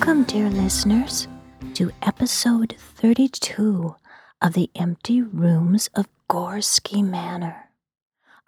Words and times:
Welcome, 0.00 0.24
dear 0.24 0.48
listeners, 0.48 1.28
to 1.74 1.92
episode 2.00 2.74
32 2.78 3.96
of 4.40 4.54
The 4.54 4.70
Empty 4.74 5.20
Rooms 5.20 5.90
of 5.94 6.08
Gorski 6.26 7.04
Manor. 7.04 7.68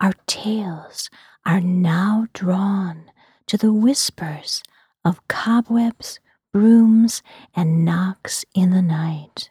Our 0.01 0.15
tales 0.27 1.11
are 1.45 1.61
now 1.61 2.29
drawn 2.33 3.11
to 3.49 3.59
the 3.59 3.71
whispers 3.71 4.63
of 5.05 5.29
cobwebs, 5.29 6.21
brooms, 6.55 7.23
and 7.55 7.85
knocks 7.85 8.47
in 8.55 8.71
the 8.71 8.81
night. 8.81 9.51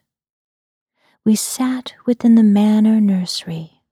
We 1.24 1.36
sat 1.36 1.93
within 2.07 2.33
the 2.33 2.42
manor 2.42 3.00
nursery 3.00 3.83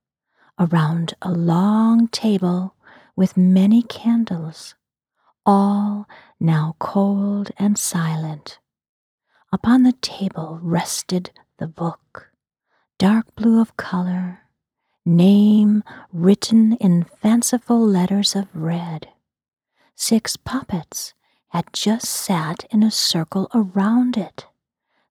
around 0.58 1.14
a 1.22 1.32
long 1.32 2.08
table 2.08 2.74
with 3.16 3.38
many 3.38 3.84
candles, 3.84 4.74
all 5.50 6.08
now 6.40 6.76
cold 6.78 7.50
and 7.58 7.76
silent. 7.76 8.60
Upon 9.52 9.82
the 9.82 9.94
table 9.94 10.60
rested 10.62 11.32
the 11.58 11.66
book, 11.66 12.30
dark 13.00 13.34
blue 13.36 13.60
of 13.60 13.76
color, 13.76 14.42
name 15.08 15.84
written 16.14 16.74
in 16.74 17.04
fanciful 17.04 17.84
letters 17.84 18.36
of 18.36 18.48
red. 18.54 19.10
Six 19.96 20.38
puppets 20.38 21.16
had 21.48 21.66
just 21.74 22.06
sat 22.06 22.66
in 22.70 22.84
a 22.84 22.92
circle 22.92 23.50
around 23.52 24.18
it. 24.18 24.46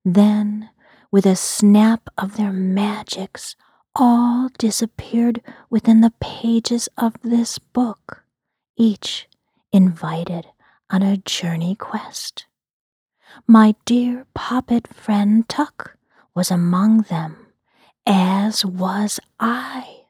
Then, 0.04 0.70
with 1.10 1.26
a 1.26 1.34
snap 1.34 2.08
of 2.16 2.36
their 2.36 2.52
magics, 2.52 3.56
all 3.96 4.50
disappeared 4.56 5.42
within 5.68 6.00
the 6.00 6.12
pages 6.20 6.88
of 6.96 7.14
this 7.24 7.58
book, 7.58 8.22
each 8.76 9.26
invited 9.72 10.46
on 10.90 11.02
a 11.02 11.18
journey 11.18 11.74
quest. 11.74 12.46
My 13.46 13.74
dear 13.84 14.26
puppet 14.34 14.88
friend 14.94 15.48
Tuck 15.48 15.96
was 16.34 16.50
among 16.50 17.02
them, 17.02 17.48
as 18.06 18.64
was 18.64 19.20
I. 19.38 20.04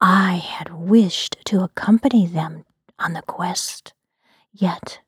I 0.00 0.34
had 0.34 0.74
wished 0.74 1.38
to 1.46 1.62
accompany 1.62 2.26
them 2.26 2.64
on 2.98 3.14
the 3.14 3.22
quest, 3.22 3.94
yet 4.52 5.00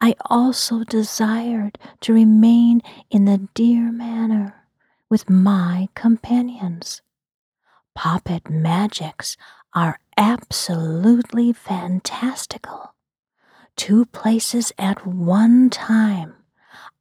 I 0.00 0.14
also 0.26 0.84
desired 0.84 1.78
to 2.02 2.12
remain 2.12 2.82
in 3.10 3.24
the 3.24 3.48
dear 3.54 3.90
manor 3.90 4.66
with 5.10 5.28
my 5.28 5.88
companions. 5.94 7.02
Puppet 7.96 8.48
magics 8.48 9.36
are 9.74 9.98
absolutely 10.16 11.52
fantastical 11.52 12.94
two 13.78 14.04
places 14.06 14.72
at 14.76 15.06
one 15.06 15.70
time. 15.70 16.34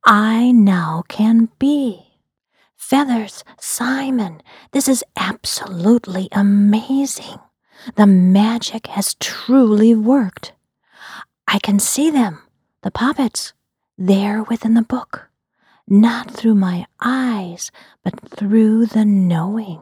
I 0.05 0.51
now 0.51 1.03
can 1.09 1.49
be. 1.59 2.21
Feathers, 2.77 3.43
Simon, 3.59 4.41
this 4.71 4.87
is 4.87 5.03
absolutely 5.17 6.29
amazing. 6.31 7.39
The 7.95 8.05
magic 8.05 8.87
has 8.87 9.15
truly 9.15 9.93
worked. 9.95 10.53
I 11.47 11.59
can 11.59 11.79
see 11.79 12.11
them, 12.11 12.39
the 12.83 12.91
puppets, 12.91 13.53
there 13.97 14.43
within 14.43 14.75
the 14.75 14.81
book, 14.83 15.29
not 15.87 16.31
through 16.31 16.55
my 16.55 16.85
eyes, 17.01 17.71
but 18.03 18.29
through 18.29 18.85
the 18.85 19.03
knowing. 19.03 19.81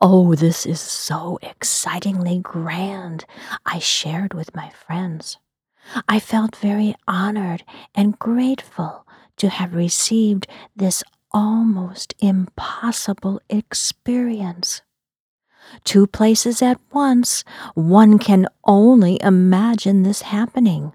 Oh, 0.00 0.34
this 0.34 0.66
is 0.66 0.80
so 0.80 1.38
excitingly 1.42 2.38
grand, 2.38 3.24
I 3.66 3.78
shared 3.80 4.34
with 4.34 4.54
my 4.54 4.70
friends. 4.70 5.38
I 6.08 6.18
felt 6.18 6.56
very 6.56 6.94
honored 7.06 7.64
and 7.94 8.18
grateful 8.18 9.06
to 9.36 9.48
have 9.48 9.74
received 9.74 10.46
this 10.76 11.02
almost 11.32 12.14
impossible 12.20 13.40
experience. 13.48 14.82
Two 15.84 16.06
places 16.06 16.60
at 16.60 16.78
once, 16.92 17.44
one 17.74 18.18
can 18.18 18.46
only 18.64 19.18
imagine 19.22 20.02
this 20.02 20.22
happening. 20.22 20.92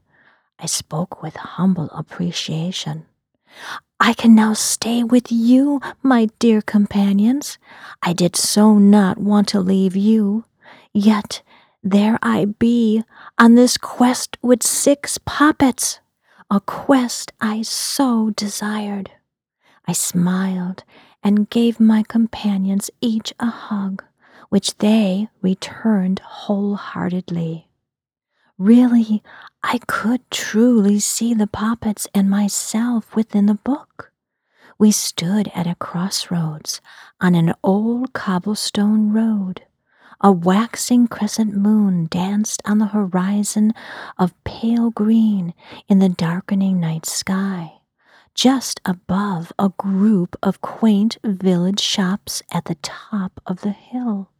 I 0.60 0.66
spoke 0.66 1.22
with 1.22 1.36
humble 1.36 1.90
appreciation. 1.92 3.06
I 4.00 4.14
can 4.14 4.36
now 4.36 4.54
stay 4.54 5.04
with 5.04 5.32
you, 5.32 5.82
my 6.04 6.30
dear 6.40 6.62
companions. 6.62 7.58
I 8.04 8.14
did 8.14 8.36
so 8.36 8.78
not 8.78 9.18
want 9.18 9.48
to 9.50 9.60
leave 9.60 9.96
you. 9.96 10.46
Yet 10.94 11.42
there 11.84 12.20
I 12.22 12.46
be 12.46 13.04
on 13.40 13.56
this 13.56 13.78
quest 13.78 14.38
with 14.42 14.64
six 14.64 15.20
puppets, 15.20 16.00
a 16.50 16.60
quest 16.60 17.32
I 17.40 17.62
so 17.62 18.32
desired. 18.32 19.12
I 19.88 19.94
smiled 19.94 20.84
and 21.24 21.50
gave 21.50 21.80
my 21.80 22.04
companions 22.04 22.90
each 23.00 23.34
a 23.40 23.48
hug, 23.48 24.04
which 24.50 24.78
they 24.80 25.30
returned 25.42 26.20
wholeheartedly. 26.20 27.68
Really, 28.58 29.22
I 29.62 29.80
could 29.86 30.22
truly 30.32 31.00
see 31.00 31.36
the 31.36 31.48
puppets 31.48 32.08
and 32.16 32.30
myself 32.30 33.16
within 33.16 33.46
the 33.46 33.54
book. 33.54 34.12
We 34.80 34.92
stood 34.92 35.52
at 35.54 35.68
a 35.68 35.76
crossroads 35.76 36.82
on 37.22 37.36
an 37.36 37.54
old 37.64 38.14
cobblestone 38.14 39.12
road. 39.12 39.64
A 40.20 40.32
waxing 40.32 41.08
crescent 41.08 41.54
moon 41.54 42.08
danced 42.10 42.64
on 42.66 42.80
the 42.80 42.88
horizon 42.88 43.74
of 44.18 44.34
pale 44.44 44.90
green 44.90 45.54
in 45.88 46.00
the 46.00 46.10
darkening 46.10 46.80
night 46.80 47.06
sky, 47.06 47.74
just 48.34 48.82
above 48.84 49.54
a 49.60 49.70
group 49.70 50.36
of 50.42 50.60
quaint 50.60 51.18
village 51.24 51.80
shops 51.80 52.42
at 52.52 52.66
the 52.66 52.76
top 52.82 53.40
of 53.46 53.62
the 53.62 53.72
hill. 53.72 54.32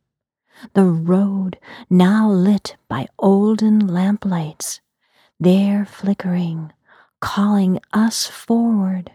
The 0.74 0.86
road, 0.86 1.60
now 1.92 2.28
lit 2.28 2.76
by 2.88 3.08
olden 3.20 3.86
lamplights, 3.86 4.82
there 5.40 5.86
flickering, 5.86 6.74
calling 7.22 7.80
us 7.94 8.26
forward. 8.26 9.12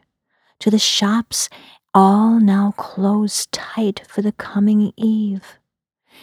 To 0.60 0.70
the 0.70 0.78
shops 0.78 1.48
all 1.92 2.38
now 2.38 2.72
closed 2.76 3.50
tight 3.50 4.06
for 4.06 4.22
the 4.22 4.30
coming 4.30 4.92
eve 4.96 5.58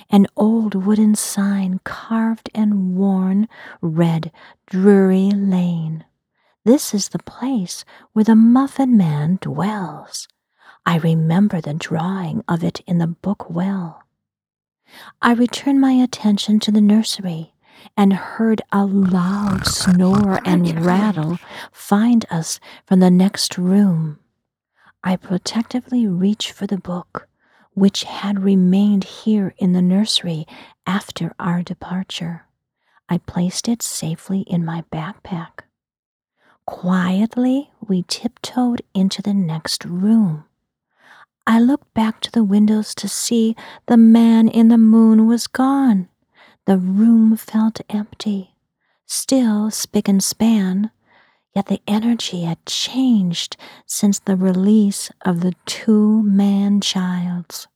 an 0.10 0.28
old 0.36 0.76
wooden 0.76 1.16
sign 1.16 1.80
carved 1.84 2.50
and 2.54 2.96
worn 2.96 3.48
read 3.82 4.32
Drury 4.68 5.32
Lane. 5.32 6.06
This 6.66 6.94
is 6.94 7.10
the 7.10 7.20
place 7.20 7.86
where 8.14 8.26
the 8.26 8.36
Muffin 8.36 8.98
Man 8.98 9.38
dwells. 9.42 10.28
I 10.86 10.98
remember 10.98 11.62
the 11.62 11.74
drawing 11.74 12.44
of 12.48 12.64
it 12.64 12.82
in 12.88 12.98
the 12.98 13.08
book 13.08 13.50
well. 13.50 14.04
I 15.22 15.34
returned 15.34 15.82
my 15.82 15.92
attention 15.92 16.60
to 16.62 16.72
the 16.72 16.82
nursery 16.82 17.54
and 17.96 18.14
heard 18.14 18.62
a 18.72 18.86
loud 18.86 19.66
snore 19.66 20.40
and 20.46 20.86
rattle 20.86 21.40
find 21.72 22.26
us 22.30 22.60
from 22.86 23.00
the 23.00 23.12
next 23.12 23.58
room. 23.58 24.20
I 25.04 25.16
protectively 25.16 26.08
reach 26.08 26.52
for 26.52 26.68
the 26.68 26.78
book, 26.78 27.28
which 27.74 28.04
had 28.04 28.44
remained 28.44 29.04
here 29.04 29.54
in 29.58 29.74
the 29.74 29.82
nursery 29.82 30.46
after 30.86 31.34
our 31.40 31.62
departure. 31.62 32.46
I 33.08 33.18
placed 33.18 33.68
it 33.68 33.82
safely 33.82 34.42
in 34.42 34.66
my 34.66 34.84
backpack. 34.92 35.62
Quietly, 36.66 37.72
we 37.88 38.04
tiptoed 38.08 38.82
into 38.94 39.22
the 39.22 39.34
next 39.34 39.84
room. 39.86 40.46
I 41.48 41.60
looked 41.60 41.92
back 41.96 42.22
to 42.22 42.32
the 42.32 42.44
windows 42.44 42.94
to 42.94 43.08
see 43.08 43.56
the 43.88 43.98
man 43.98 44.48
in 44.48 44.68
the 44.68 44.78
moon 44.78 45.26
was 45.26 45.48
gone. 45.48 46.08
The 46.68 46.78
room 46.78 47.36
felt 47.38 47.82
empty, 47.90 48.54
still 49.08 49.72
spick 49.72 50.08
and 50.08 50.24
span, 50.24 50.92
yet 51.56 51.66
the 51.66 51.82
energy 51.88 52.44
had 52.44 52.64
changed 52.68 53.58
since 53.88 54.20
the 54.20 54.36
release 54.36 55.10
of 55.24 55.42
the 55.42 55.56
two 55.66 56.22
man 56.22 56.82
childs. 56.82 57.68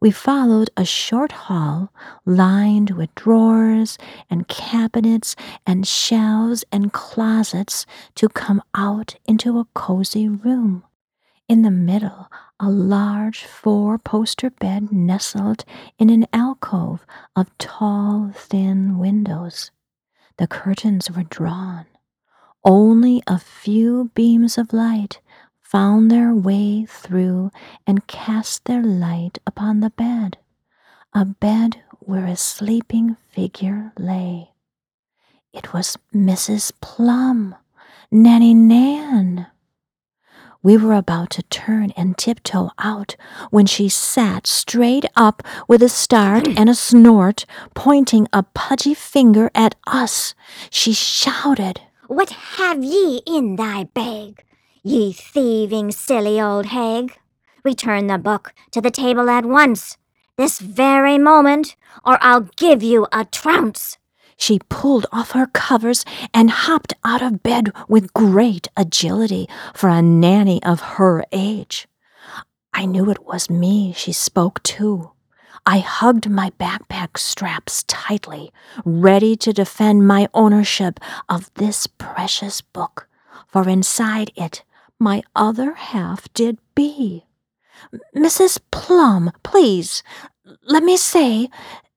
We 0.00 0.12
followed 0.12 0.70
a 0.76 0.84
short 0.84 1.32
hall 1.32 1.92
lined 2.24 2.90
with 2.90 3.12
drawers 3.16 3.98
and 4.30 4.46
cabinets 4.46 5.34
and 5.66 5.88
shelves 5.88 6.64
and 6.70 6.92
closets 6.92 7.84
to 8.14 8.28
come 8.28 8.62
out 8.74 9.16
into 9.26 9.58
a 9.58 9.66
cozy 9.74 10.28
room. 10.28 10.84
In 11.48 11.62
the 11.62 11.72
middle, 11.72 12.30
a 12.60 12.70
large 12.70 13.44
four 13.44 13.98
poster 13.98 14.50
bed 14.50 14.92
nestled 14.92 15.64
in 15.98 16.10
an 16.10 16.26
alcove 16.32 17.04
of 17.34 17.56
tall, 17.58 18.30
thin 18.32 18.98
windows. 18.98 19.72
The 20.36 20.46
curtains 20.46 21.10
were 21.10 21.24
drawn. 21.24 21.86
Only 22.62 23.22
a 23.26 23.38
few 23.38 24.12
beams 24.14 24.58
of 24.58 24.72
light 24.72 25.20
found 25.70 26.10
their 26.10 26.34
way 26.34 26.86
through 26.86 27.50
and 27.86 28.06
cast 28.06 28.64
their 28.64 28.82
light 28.82 29.38
upon 29.46 29.80
the 29.80 29.90
bed, 29.90 30.38
a 31.12 31.26
bed 31.26 31.82
where 32.00 32.24
a 32.24 32.34
sleeping 32.36 33.14
figure 33.30 33.92
lay. 33.98 34.48
It 35.52 35.74
was 35.74 35.98
Mrs. 36.14 36.72
Plum, 36.80 37.54
Nanny 38.10 38.54
Nan. 38.54 39.48
We 40.62 40.78
were 40.78 40.94
about 40.94 41.28
to 41.30 41.42
turn 41.44 41.92
and 41.98 42.16
tiptoe 42.16 42.70
out 42.78 43.14
when 43.50 43.66
she 43.66 43.90
sat 43.90 44.46
straight 44.46 45.04
up 45.16 45.42
with 45.68 45.82
a 45.82 45.90
start 45.90 46.48
and 46.56 46.70
a 46.70 46.74
snort, 46.74 47.44
pointing 47.74 48.26
a 48.32 48.42
pudgy 48.42 48.94
finger 48.94 49.50
at 49.54 49.74
us. 49.86 50.34
She 50.70 50.94
shouted, 50.94 51.82
What 52.06 52.30
have 52.30 52.82
ye 52.82 53.20
in 53.26 53.56
thy 53.56 53.84
bag, 53.84 54.44
ye 54.88 55.12
thieving, 55.12 55.92
silly 55.92 56.40
old 56.40 56.66
hag? 56.66 57.18
Return 57.62 58.06
the 58.06 58.16
book 58.16 58.54
to 58.70 58.80
the 58.80 58.90
table 58.90 59.28
at 59.28 59.44
once, 59.44 59.98
this 60.38 60.60
very 60.60 61.18
moment, 61.18 61.76
or 62.06 62.16
I'll 62.22 62.48
give 62.56 62.82
you 62.82 63.06
a 63.12 63.26
trounce. 63.26 63.98
She 64.38 64.60
pulled 64.70 65.04
off 65.12 65.32
her 65.32 65.46
covers 65.46 66.06
and 66.32 66.50
hopped 66.50 66.94
out 67.04 67.20
of 67.20 67.42
bed 67.42 67.70
with 67.86 68.14
great 68.14 68.68
agility 68.76 69.46
for 69.74 69.90
a 69.90 70.00
nanny 70.00 70.62
of 70.62 70.80
her 70.96 71.24
age. 71.32 71.86
I 72.72 72.86
knew 72.86 73.10
it 73.10 73.26
was 73.26 73.50
me 73.50 73.92
she 73.94 74.12
spoke 74.12 74.62
to. 74.62 75.10
I 75.66 75.80
hugged 75.80 76.30
my 76.30 76.50
backpack 76.58 77.18
straps 77.18 77.84
tightly, 77.88 78.52
ready 78.86 79.36
to 79.36 79.52
defend 79.52 80.06
my 80.06 80.28
ownership 80.32 80.98
of 81.28 81.52
this 81.54 81.86
precious 81.86 82.62
book, 82.62 83.06
for 83.48 83.68
inside 83.68 84.30
it 84.34 84.62
my 84.98 85.22
other 85.34 85.74
half 85.74 86.32
did 86.34 86.58
be. 86.74 87.24
Mrs. 88.14 88.58
Plum, 88.70 89.30
please, 89.42 90.02
let 90.64 90.82
me 90.82 90.96
say 90.96 91.48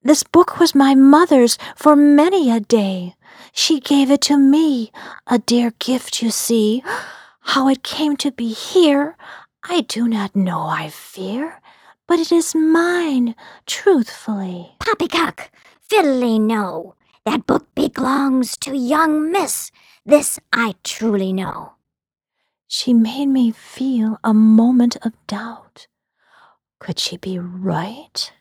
this 0.03 0.23
book 0.23 0.59
was 0.59 0.73
my 0.75 0.95
mother's 0.95 1.57
for 1.75 1.95
many 1.95 2.51
a 2.51 2.59
day. 2.59 3.15
She 3.53 3.79
gave 3.79 4.09
it 4.09 4.21
to 4.21 4.37
me, 4.37 4.91
a 5.27 5.39
dear 5.39 5.73
gift, 5.79 6.21
you 6.21 6.31
see. 6.31 6.83
How 7.41 7.67
it 7.67 7.83
came 7.83 8.15
to 8.17 8.31
be 8.31 8.53
here, 8.53 9.17
I 9.63 9.81
do 9.81 10.07
not 10.07 10.35
know, 10.35 10.61
I 10.61 10.89
fear, 10.89 11.61
but 12.07 12.19
it 12.19 12.31
is 12.31 12.55
mine, 12.55 13.35
truthfully. 13.65 14.75
Poppycock, 14.79 15.51
fiddly 15.89 16.39
no. 16.39 16.95
That 17.25 17.45
book 17.45 17.67
belongs 17.75 18.57
to 18.57 18.75
young 18.75 19.31
miss. 19.31 19.71
This 20.05 20.39
I 20.51 20.75
truly 20.83 21.33
know. 21.33 21.73
She 22.73 22.93
made 22.93 23.25
me 23.25 23.51
feel 23.51 24.17
a 24.23 24.33
moment 24.33 24.95
of 25.05 25.11
doubt. 25.27 25.87
Could 26.79 26.99
she 26.99 27.17
be 27.17 27.37
right? 27.37 28.31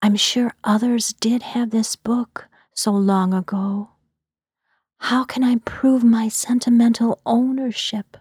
I'm 0.00 0.16
sure 0.16 0.54
others 0.64 1.12
did 1.12 1.42
have 1.42 1.68
this 1.68 1.96
book 1.96 2.48
so 2.72 2.92
long 2.92 3.34
ago. 3.34 3.90
How 5.00 5.24
can 5.24 5.44
I 5.44 5.56
prove 5.66 6.02
my 6.02 6.28
sentimental 6.28 7.20
ownership? 7.26 8.16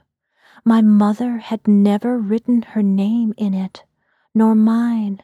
My 0.65 0.81
mother 0.81 1.37
had 1.37 1.65
never 1.65 2.17
written 2.17 2.63
her 2.73 2.83
name 2.83 3.33
in 3.37 3.53
it, 3.53 3.85
nor 4.33 4.53
mine. 4.53 5.21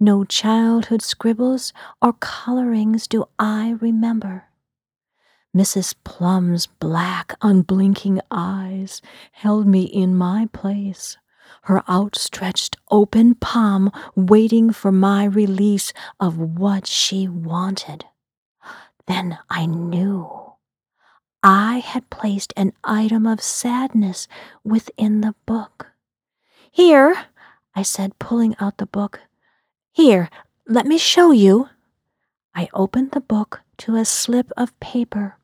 No 0.00 0.24
childhood 0.24 1.02
scribbles 1.02 1.72
or 2.02 2.14
colorings 2.14 3.06
do 3.06 3.26
I 3.38 3.76
remember. 3.80 4.46
Mrs. 5.54 5.94
Plum's 6.04 6.66
black, 6.66 7.34
unblinking 7.40 8.20
eyes 8.30 9.00
held 9.32 9.66
me 9.66 9.82
in 9.82 10.16
my 10.16 10.48
place 10.52 11.16
her 11.64 11.82
outstretched 11.88 12.76
open 12.90 13.34
palm 13.34 13.90
waiting 14.14 14.72
for 14.72 14.92
my 14.92 15.24
release 15.24 15.92
of 16.20 16.38
what 16.38 16.86
she 16.86 17.26
wanted. 17.26 18.04
Then 19.06 19.38
I 19.48 19.66
knew. 19.66 20.52
I 21.42 21.78
had 21.78 22.10
placed 22.10 22.52
an 22.56 22.72
item 22.82 23.26
of 23.26 23.42
sadness 23.42 24.28
within 24.62 25.20
the 25.20 25.34
book. 25.46 25.88
Here, 26.70 27.26
I 27.74 27.82
said, 27.82 28.18
pulling 28.18 28.54
out 28.60 28.78
the 28.78 28.86
book. 28.86 29.20
Here, 29.92 30.28
let 30.66 30.86
me 30.86 30.98
show 30.98 31.30
you. 31.32 31.68
I 32.54 32.68
opened 32.72 33.12
the 33.12 33.20
book 33.20 33.62
to 33.78 33.96
a 33.96 34.04
slip 34.04 34.50
of 34.56 34.78
paper, 34.80 35.36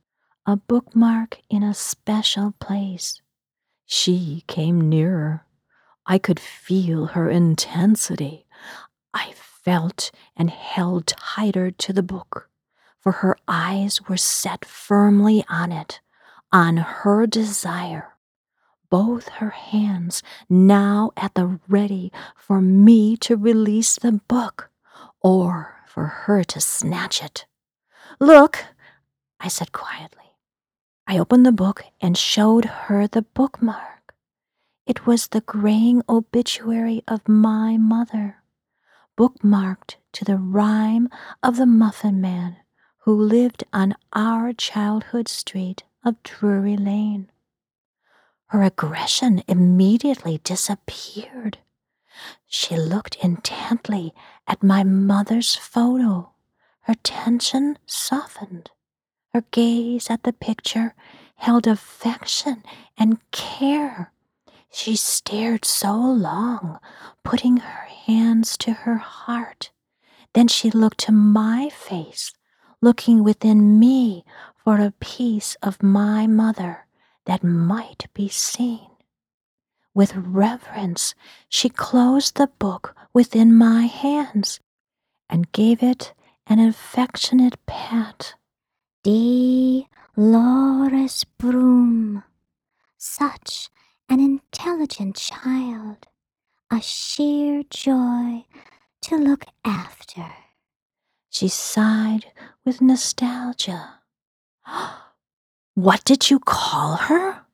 a 0.50 0.56
bookmark 0.56 1.38
in 1.48 1.62
a 1.62 1.72
special 1.72 2.52
place. 2.58 3.22
She 3.86 4.42
came 4.48 4.88
nearer. 4.88 5.46
I 6.06 6.18
could 6.18 6.40
feel 6.40 7.06
her 7.06 7.30
intensity. 7.30 8.46
I 9.14 9.32
felt 9.36 10.10
and 10.36 10.50
held 10.50 11.06
tighter 11.06 11.70
to 11.70 11.92
the 11.92 12.02
book, 12.02 12.48
for 12.98 13.12
her 13.12 13.36
eyes 13.46 14.00
were 14.08 14.16
set 14.16 14.64
firmly 14.64 15.44
on 15.48 15.70
it, 15.70 16.00
on 16.50 16.78
her 16.78 17.28
desire. 17.28 18.16
Both 18.90 19.28
her 19.28 19.50
hands 19.50 20.20
now 20.48 21.12
at 21.16 21.34
the 21.34 21.60
ready 21.68 22.10
for 22.36 22.60
me 22.60 23.16
to 23.18 23.36
release 23.36 23.94
the 23.94 24.20
book, 24.26 24.70
or 25.20 25.76
for 25.86 26.06
her 26.06 26.42
to 26.42 26.60
snatch 26.60 27.22
it. 27.22 27.46
Look, 28.18 28.64
I 29.38 29.46
said 29.46 29.70
quietly. 29.70 30.29
I 31.10 31.18
opened 31.18 31.44
the 31.44 31.50
book 31.50 31.82
and 32.00 32.16
showed 32.16 32.64
her 32.86 33.08
the 33.08 33.22
bookmark. 33.22 34.14
It 34.86 35.08
was 35.08 35.26
the 35.26 35.40
graying 35.40 36.04
obituary 36.08 37.02
of 37.08 37.26
my 37.26 37.76
mother, 37.76 38.44
bookmarked 39.18 39.96
to 40.12 40.24
the 40.24 40.36
rhyme 40.36 41.08
of 41.42 41.56
the 41.56 41.66
Muffin 41.66 42.20
Man 42.20 42.58
who 42.98 43.12
lived 43.12 43.64
on 43.72 43.96
our 44.12 44.52
childhood 44.52 45.26
street 45.26 45.82
of 46.04 46.22
Drury 46.22 46.76
Lane. 46.76 47.28
Her 48.46 48.62
aggression 48.62 49.42
immediately 49.48 50.38
disappeared. 50.44 51.58
She 52.46 52.76
looked 52.76 53.16
intently 53.16 54.14
at 54.46 54.62
my 54.62 54.84
mother's 54.84 55.56
photo. 55.56 56.30
Her 56.82 56.94
tension 57.02 57.78
softened. 57.84 58.70
Her 59.32 59.44
gaze 59.52 60.10
at 60.10 60.24
the 60.24 60.32
picture 60.32 60.94
held 61.36 61.66
affection 61.66 62.64
and 62.98 63.18
care. 63.30 64.12
She 64.72 64.96
stared 64.96 65.64
so 65.64 65.94
long, 65.96 66.78
putting 67.24 67.58
her 67.58 67.84
hands 67.84 68.56
to 68.58 68.72
her 68.72 68.96
heart. 68.96 69.70
Then 70.34 70.48
she 70.48 70.70
looked 70.70 70.98
to 71.00 71.12
my 71.12 71.68
face, 71.70 72.32
looking 72.82 73.22
within 73.22 73.78
me 73.78 74.24
for 74.56 74.78
a 74.80 74.94
piece 75.00 75.56
of 75.62 75.82
my 75.82 76.26
mother 76.26 76.86
that 77.26 77.44
might 77.44 78.06
be 78.14 78.28
seen. 78.28 78.90
With 79.94 80.14
reverence, 80.16 81.14
she 81.48 81.68
closed 81.68 82.36
the 82.36 82.48
book 82.58 82.96
within 83.12 83.54
my 83.54 83.86
hands 83.86 84.60
and 85.28 85.52
gave 85.52 85.82
it 85.82 86.14
an 86.46 86.58
affectionate 86.58 87.64
pat. 87.66 88.34
Dolores 89.02 90.04
Broome, 91.38 92.22
such 92.98 93.70
an 94.10 94.20
intelligent 94.20 95.16
child, 95.16 96.06
a 96.70 96.82
sheer 96.82 97.62
joy 97.70 98.44
to 99.00 99.16
look 99.16 99.46
after. 99.64 100.30
She 101.30 101.48
sighed 101.48 102.26
with 102.64 102.82
nostalgia. 102.82 104.00
What 105.74 106.04
did 106.04 106.28
you 106.28 106.38
call 106.38 106.96
her? 106.96 107.46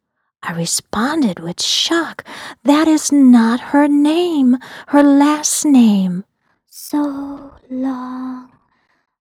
I 0.42 0.52
responded 0.52 1.38
with 1.38 1.62
shock. 1.62 2.24
That 2.64 2.88
is 2.88 3.12
not 3.12 3.70
her 3.70 3.86
name, 3.86 4.58
her 4.88 5.04
last 5.04 5.64
name. 5.64 6.24
So 6.66 7.52
long, 7.70 8.50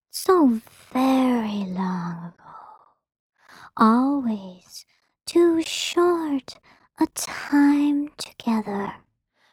so 0.10 0.62
very 0.96 1.66
long 1.66 2.32
ago. 2.32 2.56
Always 3.76 4.86
too 5.26 5.62
short 5.62 6.56
a 6.98 7.06
time 7.08 8.12
together, 8.18 8.94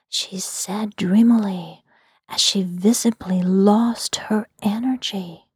she 0.09 0.39
said 0.39 0.95
dreamily 0.95 1.83
as 2.29 2.41
she 2.41 2.63
visibly 2.63 3.43
lost 3.43 4.15
her 4.31 4.47
energy. 4.63 5.47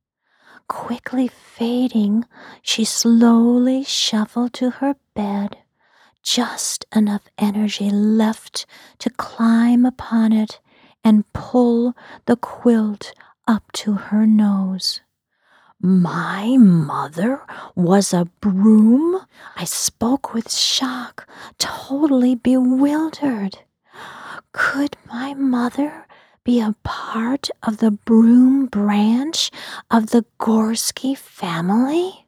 Quickly 0.67 1.29
fading, 1.29 2.25
she 2.63 2.85
slowly 2.85 3.85
shuffled 3.85 4.55
to 4.55 4.71
her 4.71 4.97
bed, 5.15 5.59
just 6.21 6.85
enough 6.97 7.29
energy 7.39 7.91
left 7.91 8.67
to 8.99 9.09
climb 9.11 9.87
upon 9.87 10.33
it 10.33 10.59
and 11.05 11.33
pull 11.33 11.95
the 12.25 12.35
quilt 12.37 13.13
up 13.47 13.71
to 13.71 13.93
her 13.93 14.27
nose. 14.27 15.01
My 15.81 16.57
mother 16.57 17.43
was 17.75 18.15
a 18.15 18.25
broom? 18.41 19.21
I 19.57 19.65
spoke 19.65 20.33
with 20.33 20.51
shock, 20.51 21.29
totally 21.59 22.35
bewildered. 22.35 23.59
Could 24.53 24.97
my 25.07 25.35
mother 25.35 26.07
be 26.45 26.61
a 26.61 26.75
part 26.83 27.51
of 27.63 27.77
the 27.77 27.91
broom 27.91 28.67
branch 28.67 29.51
of 29.91 30.11
the 30.11 30.25
Gorski 30.41 31.17
family? 31.17 32.27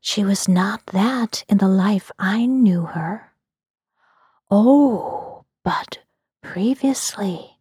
She 0.00 0.22
was 0.22 0.46
not 0.48 0.86
that 0.86 1.44
in 1.48 1.58
the 1.58 1.68
life 1.68 2.12
I 2.18 2.46
knew 2.46 2.82
her. 2.82 3.32
Oh, 4.48 5.44
but 5.64 5.98
previously, 6.40 7.58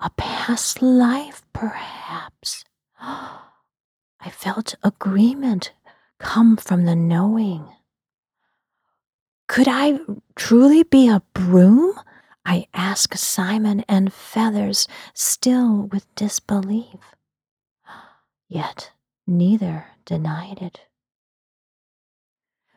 a 0.00 0.08
past 0.10 0.80
life 0.80 1.42
perhaps. 1.52 2.64
I 4.20 4.30
felt 4.30 4.74
agreement 4.82 5.72
come 6.18 6.56
from 6.56 6.84
the 6.84 6.96
knowing. 6.96 7.68
Could 9.48 9.68
I 9.68 9.98
truly 10.36 10.82
be 10.82 11.08
a 11.08 11.22
broom? 11.34 11.98
I 12.44 12.66
asked 12.74 13.16
Simon 13.18 13.84
and 13.88 14.12
Feathers, 14.12 14.86
still 15.14 15.82
with 15.86 16.14
disbelief. 16.14 17.00
Yet 18.48 18.92
neither 19.26 19.86
denied 20.04 20.60
it. 20.60 20.80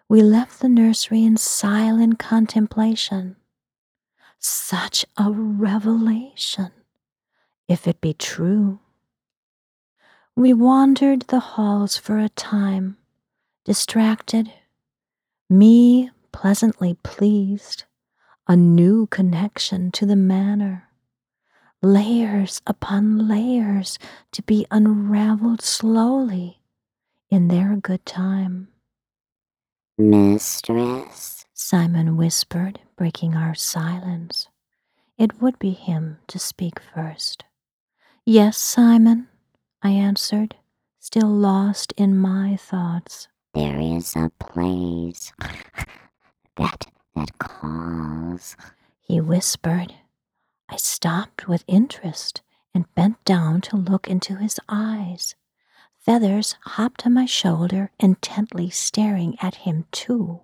We 0.07 0.21
left 0.21 0.59
the 0.59 0.69
nursery 0.69 1.23
in 1.23 1.37
silent 1.37 2.19
contemplation. 2.19 3.35
Such 4.39 5.05
a 5.17 5.31
revelation, 5.31 6.71
if 7.67 7.87
it 7.87 8.01
be 8.01 8.13
true. 8.13 8.79
We 10.35 10.51
wandered 10.51 11.23
the 11.27 11.39
halls 11.39 11.95
for 11.95 12.17
a 12.17 12.29
time, 12.29 12.97
distracted, 13.65 14.51
me 15.47 16.09
pleasantly 16.31 16.95
pleased, 17.03 17.83
a 18.47 18.55
new 18.55 19.05
connection 19.07 19.91
to 19.91 20.07
the 20.07 20.15
manor, 20.15 20.89
layers 21.83 22.61
upon 22.65 23.27
layers 23.27 23.99
to 24.31 24.41
be 24.41 24.65
unraveled 24.71 25.61
slowly 25.61 26.61
in 27.29 27.47
their 27.47 27.75
good 27.75 28.03
time. 28.03 28.69
Mistress, 29.99 31.45
Simon 31.53 32.17
whispered, 32.17 32.79
breaking 32.97 33.35
our 33.35 33.53
silence. 33.53 34.47
It 35.15 35.39
would 35.39 35.59
be 35.59 35.71
him 35.71 36.17
to 36.27 36.39
speak 36.39 36.79
first. 36.79 37.43
Yes, 38.25 38.57
Simon, 38.57 39.27
I 39.83 39.89
answered, 39.91 40.55
still 40.99 41.27
lost 41.29 41.93
in 41.97 42.17
my 42.17 42.55
thoughts. 42.55 43.27
there 43.53 43.79
is 43.79 44.15
a 44.15 44.31
place 44.39 45.33
that 46.55 46.87
that 47.15 47.37
calls. 47.37 48.55
He 49.01 49.19
whispered. 49.21 49.93
I 50.69 50.77
stopped 50.77 51.47
with 51.47 51.63
interest 51.67 52.41
and 52.73 52.93
bent 52.95 53.23
down 53.25 53.61
to 53.61 53.75
look 53.77 54.07
into 54.07 54.37
his 54.37 54.59
eyes. 54.69 55.35
Feathers 55.99 56.55
hopped 56.61 57.05
on 57.05 57.13
my 57.13 57.25
shoulder, 57.25 57.91
intently 57.99 58.69
staring 58.69 59.37
at 59.41 59.55
him, 59.67 59.85
too. 59.91 60.41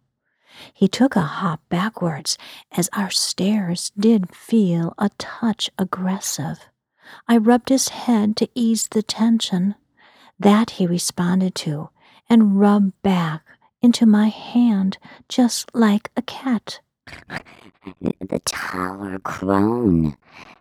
He 0.74 0.88
took 0.88 1.16
a 1.16 1.22
hop 1.22 1.62
backwards 1.70 2.38
as 2.72 2.90
our 2.94 3.10
stares 3.10 3.92
did 3.98 4.36
feel 4.36 4.94
a 4.98 5.10
touch 5.18 5.70
aggressive. 5.78 6.60
I 7.28 7.38
rubbed 7.38 7.70
his 7.70 7.90
head 7.90 8.36
to 8.38 8.50
ease 8.56 8.88
the 8.88 9.02
tension. 9.04 9.76
That 10.40 10.72
he 10.72 10.88
responded 10.88 11.56
to 11.56 11.90
and 12.30 12.60
rubbed 12.60 12.94
back 13.02 13.44
into 13.82 14.06
my 14.06 14.28
hand 14.30 14.98
just 15.28 15.74
like 15.74 16.12
a 16.16 16.22
cat. 16.22 16.80
The 18.02 18.40
tower 18.46 19.20
crone, 19.20 20.16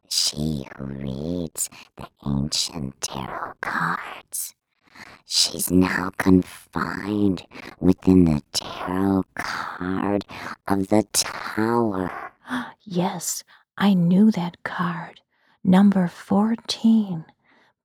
she 0.09 0.67
who 0.77 0.85
reads 0.85 1.69
the 1.97 2.09
ancient 2.27 3.01
tarot 3.01 3.55
cards. 3.61 4.55
She's 5.27 5.71
now 5.71 6.11
confined 6.17 7.47
within 7.79 8.25
the 8.25 8.43
tarot 8.53 9.25
card 9.35 10.25
of 10.67 10.89
the 10.89 11.03
tower. 11.13 12.33
Yes, 12.91 13.45
I 13.77 13.93
knew 13.93 14.31
that 14.31 14.63
card. 14.65 15.21
Number 15.65 16.09
14. 16.09 17.25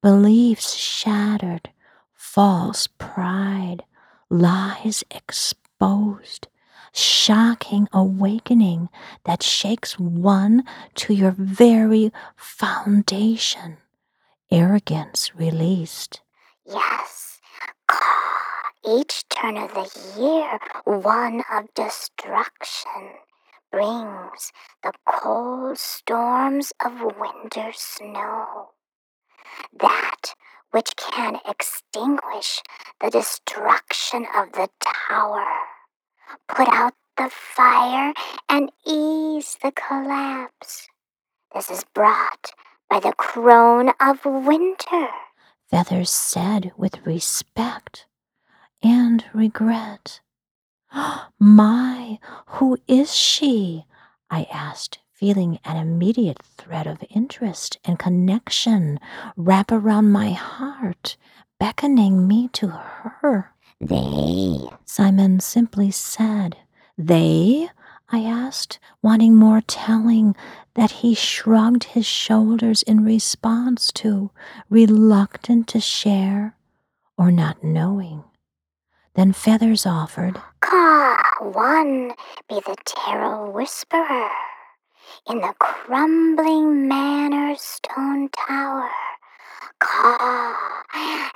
Beliefs 0.02 0.76
shattered, 0.76 1.70
false 2.14 2.88
pride, 2.88 3.84
lies 4.30 5.04
exposed, 5.12 6.48
shocking 6.94 7.88
awakening 7.94 8.90
that 9.26 9.44
shakes 9.44 9.98
one 10.00 10.64
to 10.96 11.14
your 11.14 11.32
very 11.32 12.12
foundation, 12.36 13.78
arrogance 14.52 15.36
released. 15.36 16.22
Yes, 16.66 17.40
ah, 17.90 18.72
each 18.86 19.28
turn 19.30 19.58
of 19.58 19.74
the 19.74 19.90
year 20.20 20.60
one 20.86 21.44
of 21.52 21.74
destruction 21.74 23.14
brings 23.74 24.52
the 24.84 24.94
cold 25.10 25.80
storms 25.80 26.72
of 26.86 26.94
winter 27.20 27.72
snow. 27.74 28.70
That 29.80 30.36
which 30.70 30.92
can 30.96 31.40
extinguish 31.50 32.62
the 33.02 33.10
destruction 33.10 34.28
of 34.36 34.52
the 34.52 34.70
tower, 35.10 35.48
put 36.48 36.68
out 36.70 36.94
the 37.18 37.32
fire, 37.32 38.14
and 38.48 38.72
ease 38.86 39.58
the 39.64 39.72
collapse. 39.72 40.88
This 41.56 41.72
is 41.72 41.84
brought 41.96 42.52
by 42.92 43.00
the 43.00 43.14
crone 43.14 43.92
of 44.00 44.24
winter. 44.24 45.08
Feathers 45.72 46.12
said 46.12 46.74
with 46.78 47.06
respect 47.06 48.06
and 48.84 49.26
regret. 49.34 50.20
My, 51.40 52.20
who 52.46 52.78
is 52.88 53.14
she? 53.14 53.86
I 54.30 54.48
asked, 54.52 55.00
feeling 55.12 55.60
an 55.66 55.78
immediate 55.78 56.42
thread 56.42 56.88
of 56.88 57.04
interest 57.10 57.78
and 57.84 58.00
connection 58.00 59.00
wrap 59.36 59.72
around 59.72 60.12
my 60.12 60.32
heart, 60.32 61.18
beckoning 61.60 62.28
me 62.28 62.48
to 62.54 62.68
her. 62.68 63.54
They, 63.82 64.68
Simon 64.86 65.40
simply 65.40 65.92
said, 65.92 66.58
They? 66.98 67.70
I 68.10 68.20
asked, 68.24 68.80
wanting 69.02 69.36
more 69.36 69.62
telling 69.62 70.36
that 70.76 70.92
he 70.92 71.16
shrugged 71.16 71.86
his 71.86 72.06
shoulders 72.06 72.84
in 72.84 73.04
response 73.04 73.92
to, 73.94 74.30
reluctant 74.70 75.68
to 75.70 75.80
share 75.80 76.56
or 77.18 77.32
not 77.32 77.64
knowing. 77.64 78.24
Then 79.16 79.32
Feathers 79.32 79.86
offered, 79.86 80.42
Caw, 80.62 81.18
one 81.40 82.14
be 82.50 82.56
the 82.66 82.76
tarot 82.84 83.52
whisperer 83.52 84.30
in 85.30 85.40
the 85.40 85.54
crumbling 85.60 86.88
manor 86.88 87.56
stone 87.56 88.30
tower. 88.30 88.90
Caw, 89.80 90.56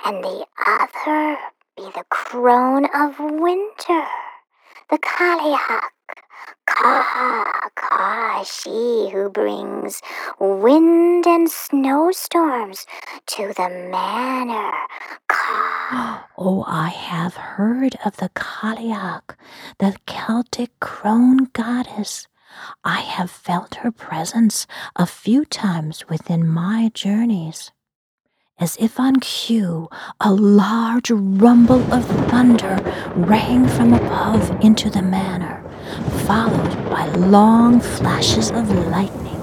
and 0.06 0.24
the 0.24 0.44
other 0.66 1.38
be 1.76 1.84
the 1.94 2.04
crone 2.10 2.86
of 2.92 3.20
winter, 3.20 4.06
the 4.90 4.98
Cailleach. 4.98 5.82
Caw, 6.66 7.68
caw, 7.74 8.42
she 8.44 9.10
who 9.12 9.28
brings 9.28 10.00
wind 10.38 11.26
and 11.26 11.50
snowstorms 11.50 12.86
to 13.26 13.52
the 13.54 13.68
manor. 13.90 14.72
Caw. 15.28 16.24
Oh, 16.40 16.64
I 16.68 16.90
have 16.90 17.34
heard 17.34 17.96
of 18.04 18.18
the 18.18 18.28
Cailleach, 18.28 19.34
the 19.78 19.96
Celtic 20.06 20.70
crone 20.78 21.48
goddess. 21.52 22.28
I 22.84 23.00
have 23.00 23.30
felt 23.30 23.76
her 23.76 23.90
presence 23.90 24.66
a 24.94 25.04
few 25.04 25.44
times 25.44 26.08
within 26.08 26.46
my 26.46 26.92
journeys. 26.94 27.72
As 28.60 28.76
if 28.80 28.98
on 28.98 29.20
cue, 29.20 29.88
a 30.20 30.32
large 30.32 31.12
rumble 31.12 31.80
of 31.94 32.04
thunder 32.28 32.80
rang 33.14 33.68
from 33.68 33.94
above 33.94 34.50
into 34.60 34.90
the 34.90 35.00
manor, 35.00 35.62
followed 36.26 36.74
by 36.90 37.06
long 37.06 37.80
flashes 37.80 38.50
of 38.50 38.68
lightning. 38.88 39.40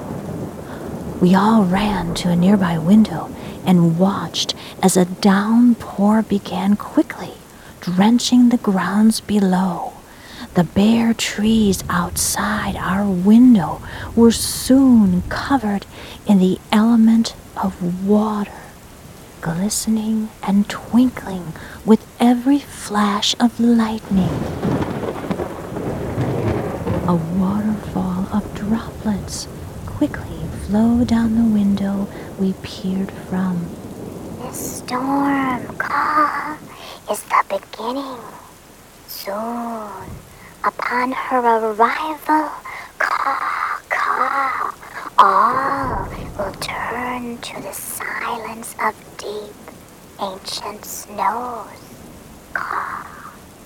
We 1.22 1.34
all 1.34 1.64
ran 1.64 2.14
to 2.16 2.30
a 2.30 2.36
nearby 2.36 2.78
window 2.78 3.34
and 3.66 3.98
watched 3.98 4.54
as 4.84 4.98
a 4.98 5.06
downpour 5.06 6.24
began 6.24 6.76
quickly, 6.76 7.36
drenching 7.80 8.50
the 8.50 8.58
grounds 8.58 9.22
below. 9.22 9.94
The 10.56 10.66
bare 10.66 11.14
trees 11.14 11.86
outside 11.90 12.76
our 12.76 13.10
window 13.10 13.82
were 14.14 14.34
soon 14.34 15.22
covered 15.30 15.86
in 16.28 16.40
the 16.40 16.60
element 16.74 17.34
of 17.56 18.06
water, 18.06 18.52
glistening 19.46 20.28
and 20.42 20.68
twinkling 20.68 21.54
with 21.86 22.04
every 22.20 22.58
flash 22.58 23.36
of 23.40 23.60
lightning. 23.60 24.34
A 27.08 27.16
waterfall 27.38 28.26
of 28.34 28.56
droplets 28.56 29.48
quickly 29.86 30.40
flowed 30.66 31.10
down 31.10 31.36
the 31.36 31.54
window 31.54 32.08
we 32.40 32.54
peered 32.64 33.12
from. 33.30 33.68
The 34.42 34.52
storm, 34.52 35.78
call 35.78 36.58
is 37.12 37.22
the 37.22 37.44
beginning. 37.48 38.18
Soon, 39.06 40.10
upon 40.64 41.12
her 41.12 41.70
arrival, 41.70 42.50
caw, 42.98 43.80
caw, 43.90 44.74
all 45.18 46.10
will 46.38 46.52
turn 46.54 47.38
to 47.38 47.62
the 47.62 47.72
silence 47.72 48.76
of 48.82 48.94
deep, 49.18 49.56
ancient 50.22 50.84
snows. 50.84 51.68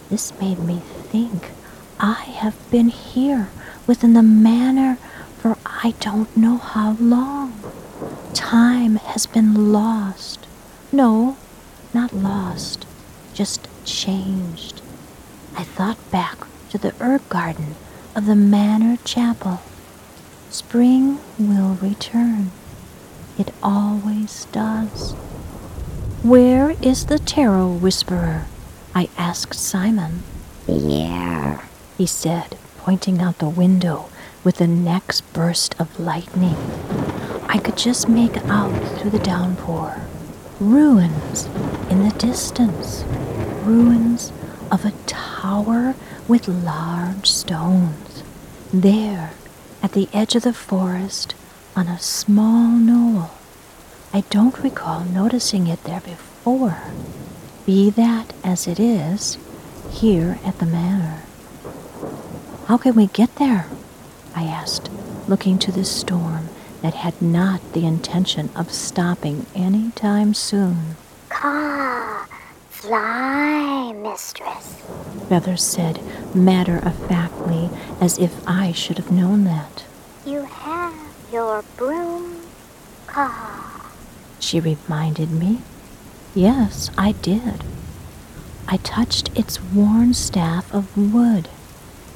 This 0.09 0.33
made 0.39 0.59
me 0.59 0.79
think 0.79 1.51
I 1.99 2.13
have 2.13 2.55
been 2.71 2.89
here 2.89 3.49
within 3.87 4.13
the 4.13 4.23
manor 4.23 4.97
for 5.39 5.57
I 5.65 5.93
don't 5.99 6.35
know 6.35 6.57
how 6.57 6.93
long. 6.99 7.53
Time 8.33 8.97
has 8.97 9.25
been 9.25 9.71
lost. 9.71 10.45
No, 10.91 11.37
not 11.93 12.13
lost, 12.13 12.85
just 13.33 13.67
changed. 13.85 14.81
I 15.55 15.63
thought 15.63 15.97
back 16.11 16.47
to 16.69 16.77
the 16.77 16.93
herb 16.99 17.27
garden 17.29 17.75
of 18.15 18.25
the 18.25 18.35
manor 18.35 18.97
chapel. 19.03 19.61
Spring 20.49 21.19
will 21.37 21.75
return. 21.75 22.51
It 23.37 23.51
always 23.61 24.45
does. 24.45 25.13
Where 26.23 26.71
is 26.81 27.05
the 27.05 27.19
tarot 27.19 27.73
whisperer? 27.73 28.45
I 28.93 29.09
asked 29.17 29.53
Simon. 29.53 30.23
Here. 30.65 31.61
He 31.97 32.05
said, 32.05 32.57
pointing 32.77 33.21
out 33.21 33.37
the 33.37 33.49
window 33.49 34.09
with 34.43 34.57
the 34.57 34.67
next 34.67 35.21
burst 35.33 35.79
of 35.79 35.99
lightning. 35.99 36.57
I 37.47 37.59
could 37.59 37.77
just 37.77 38.09
make 38.09 38.37
out 38.45 38.73
through 38.97 39.11
the 39.11 39.19
downpour 39.19 40.01
ruins 40.59 41.45
in 41.89 42.03
the 42.03 42.13
distance, 42.17 43.03
ruins 43.63 44.31
of 44.69 44.83
a 44.85 44.91
tower 45.05 45.95
with 46.27 46.47
large 46.47 47.29
stones. 47.29 48.23
There, 48.73 49.31
at 49.81 49.93
the 49.93 50.09
edge 50.13 50.36
of 50.36 50.43
the 50.43 50.53
forest, 50.53 51.36
on 51.75 51.88
a 51.88 52.00
small 52.00 52.69
knoll. 52.69 53.31
I 54.13 54.21
don't 54.29 54.57
recall 54.59 55.03
noticing 55.05 55.67
it 55.67 55.83
there 55.83 56.01
before. 56.01 56.81
Be 57.65 57.89
that 57.91 58.33
as 58.43 58.67
it 58.67 58.79
is, 58.79 59.38
here 59.91 60.39
at 60.43 60.59
the 60.59 60.65
manor. 60.65 61.21
How 62.65 62.77
can 62.77 62.95
we 62.95 63.07
get 63.07 63.36
there? 63.36 63.67
I 64.36 64.43
asked, 64.43 64.89
looking 65.27 65.57
to 65.59 65.71
the 65.71 65.86
storm 65.86 66.50
that 66.81 66.93
had 66.93 67.21
not 67.21 67.74
the 67.74 67.86
intention 67.86 68.50
of 68.55 68.71
stopping 68.71 69.45
any 69.53 69.91
time 69.91 70.33
soon. 70.33 70.95
Caw. 71.29 72.25
Fly, 72.69 73.91
mistress. 73.93 74.78
Feathers 75.29 75.63
said 75.63 76.01
matter 76.36 76.77
of 76.77 76.95
factly, 77.07 77.69
as 78.01 78.17
if 78.17 78.33
I 78.48 78.71
should 78.71 78.98
have 78.98 79.12
known 79.12 79.43
that. 79.43 79.86
You 80.25 80.41
have 80.41 80.95
your 81.31 81.63
broom. 81.77 82.41
car, 83.05 83.91
She 84.39 84.59
reminded 84.59 85.29
me. 85.29 85.59
Yes, 86.33 86.89
I 86.98 87.12
did. 87.12 87.63
I 88.67 88.77
touched 88.77 89.29
its 89.38 89.62
worn 89.62 90.15
staff 90.15 90.74
of 90.74 90.98
wood, 90.98 91.48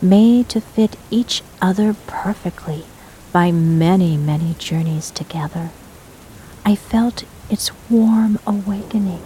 made 0.02 0.50
to 0.50 0.60
fit 0.62 0.96
each 1.12 1.44
other 1.62 1.96
perfectly 2.08 2.86
by 3.32 3.52
many, 3.52 4.18
many 4.18 4.56
journeys 4.58 5.12
together. 5.12 5.70
I 6.66 6.76
felt 6.76 7.26
its 7.50 7.70
warm 7.92 8.40
awakening. 8.48 9.22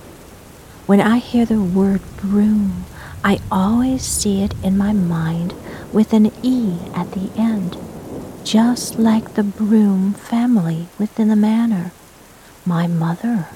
When 0.87 0.99
I 1.01 1.19
hear 1.19 1.45
the 1.45 1.61
word 1.61 2.01
broom, 2.17 2.85
I 3.23 3.39
always 3.51 4.03
see 4.03 4.43
it 4.43 4.53
in 4.63 4.77
my 4.77 4.93
mind 4.93 5.53
with 5.91 6.13
an 6.13 6.31
E 6.43 6.77
at 6.93 7.11
the 7.11 7.29
end, 7.35 7.77
just 8.43 8.99
like 8.99 9.33
the 9.33 9.43
Broome 9.43 10.13
family 10.13 10.87
within 10.97 11.27
the 11.27 11.35
manor. 11.35 11.91
My 12.65 12.87
mother. 12.87 13.47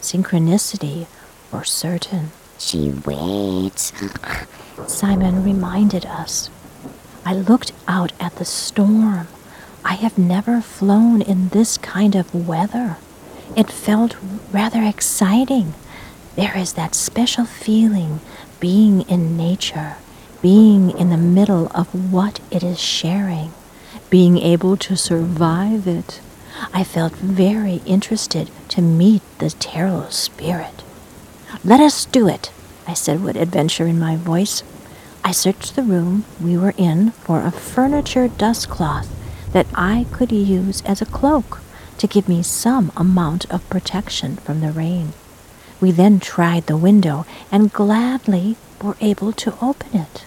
Synchronicity 0.00 1.06
for 1.50 1.64
certain. 1.64 2.30
She 2.58 2.90
waits. 2.90 3.92
Simon 4.86 5.42
reminded 5.44 6.06
us. 6.06 6.50
I 7.24 7.34
looked 7.34 7.72
out 7.88 8.12
at 8.20 8.36
the 8.36 8.44
storm. 8.44 9.28
I 9.84 9.94
have 9.94 10.18
never 10.18 10.60
flown 10.60 11.22
in 11.22 11.48
this 11.48 11.76
kind 11.78 12.14
of 12.14 12.34
weather. 12.34 12.96
It 13.56 13.70
felt 13.70 14.16
rather 14.52 14.82
exciting. 14.82 15.74
There 16.36 16.56
is 16.56 16.72
that 16.74 16.94
special 16.94 17.44
feeling 17.44 18.20
being 18.62 19.00
in 19.08 19.36
nature, 19.36 19.96
being 20.40 20.96
in 20.96 21.10
the 21.10 21.16
middle 21.16 21.66
of 21.74 22.12
what 22.12 22.38
it 22.48 22.62
is 22.62 22.78
sharing, 22.78 23.52
being 24.08 24.38
able 24.38 24.76
to 24.76 24.96
survive 24.96 25.88
it. 25.88 26.20
I 26.72 26.84
felt 26.84 27.12
very 27.14 27.82
interested 27.84 28.52
to 28.68 28.80
meet 28.80 29.22
the 29.38 29.50
tarot 29.50 30.10
spirit. 30.10 30.84
Let 31.64 31.80
us 31.80 32.04
do 32.04 32.28
it, 32.28 32.52
I 32.86 32.94
said 32.94 33.24
with 33.24 33.34
adventure 33.34 33.88
in 33.88 33.98
my 33.98 34.14
voice. 34.14 34.62
I 35.24 35.32
searched 35.32 35.74
the 35.74 35.82
room 35.82 36.24
we 36.40 36.56
were 36.56 36.74
in 36.76 37.10
for 37.10 37.42
a 37.42 37.50
furniture 37.50 38.28
dust 38.28 38.68
cloth 38.68 39.08
that 39.52 39.66
I 39.74 40.06
could 40.12 40.30
use 40.30 40.82
as 40.82 41.02
a 41.02 41.06
cloak 41.06 41.58
to 41.98 42.06
give 42.06 42.28
me 42.28 42.44
some 42.44 42.92
amount 42.96 43.44
of 43.50 43.68
protection 43.68 44.36
from 44.36 44.60
the 44.60 44.70
rain. 44.70 45.14
We 45.82 45.90
then 45.90 46.20
tried 46.20 46.68
the 46.68 46.76
window 46.76 47.26
and 47.50 47.72
gladly 47.72 48.56
were 48.80 48.96
able 49.00 49.32
to 49.32 49.58
open 49.60 49.98
it. 49.98 50.24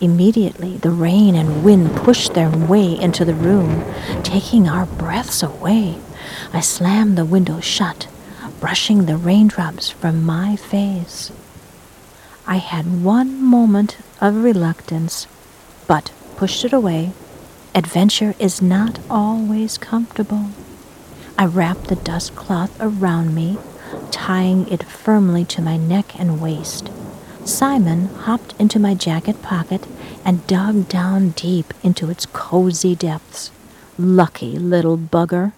Immediately, 0.00 0.78
the 0.78 0.90
rain 0.90 1.34
and 1.34 1.62
wind 1.62 1.94
pushed 1.96 2.32
their 2.32 2.48
way 2.48 2.98
into 2.98 3.26
the 3.26 3.34
room, 3.34 3.84
taking 4.22 4.66
our 4.66 4.86
breaths 4.86 5.42
away. 5.42 5.98
I 6.54 6.60
slammed 6.60 7.18
the 7.18 7.26
window 7.26 7.60
shut, 7.60 8.08
brushing 8.58 9.04
the 9.04 9.18
raindrops 9.18 9.90
from 9.90 10.24
my 10.24 10.56
face. 10.56 11.30
I 12.46 12.56
had 12.56 13.04
one 13.04 13.44
moment 13.44 13.98
of 14.18 14.42
reluctance, 14.42 15.26
but 15.86 16.10
pushed 16.36 16.64
it 16.64 16.72
away. 16.72 17.12
Adventure 17.74 18.34
is 18.38 18.62
not 18.62 18.98
always 19.10 19.76
comfortable. 19.76 20.46
I 21.36 21.44
wrapped 21.44 21.88
the 21.88 21.96
dust 21.96 22.34
cloth 22.34 22.74
around 22.80 23.34
me, 23.34 23.58
tying 24.10 24.68
it 24.68 24.82
firmly 24.84 25.44
to 25.46 25.62
my 25.62 25.76
neck 25.76 26.18
and 26.18 26.40
waist. 26.40 26.90
Simon 27.44 28.06
hopped 28.06 28.54
into 28.58 28.78
my 28.78 28.94
jacket 28.94 29.42
pocket 29.42 29.86
and 30.24 30.46
dug 30.46 30.88
down 30.88 31.30
deep 31.30 31.72
into 31.82 32.10
its 32.10 32.26
cozy 32.26 32.94
depths. 32.94 33.50
Lucky 33.98 34.58
little 34.58 34.98
bugger. 34.98 35.52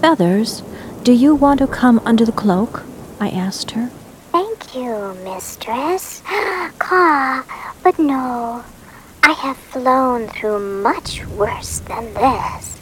Feathers, 0.00 0.62
do 1.02 1.12
you 1.12 1.34
want 1.34 1.58
to 1.60 1.66
come 1.66 2.00
under 2.04 2.24
the 2.24 2.32
cloak? 2.32 2.82
I 3.20 3.30
asked 3.30 3.72
her. 3.72 3.90
Thank 4.32 4.74
you, 4.74 5.16
mistress. 5.24 6.22
Caw, 6.78 7.44
but 7.82 7.98
no. 7.98 8.64
I 9.22 9.32
have 9.32 9.56
flown 9.56 10.28
through 10.28 10.82
much 10.82 11.24
worse 11.26 11.80
than 11.80 12.12
this. 12.14 12.75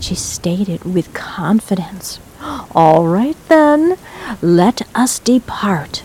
She 0.00 0.14
stated 0.14 0.84
with 0.84 1.12
confidence. 1.12 2.20
All 2.74 3.06
right 3.08 3.36
then, 3.48 3.98
let 4.40 4.82
us 4.94 5.18
depart. 5.18 6.02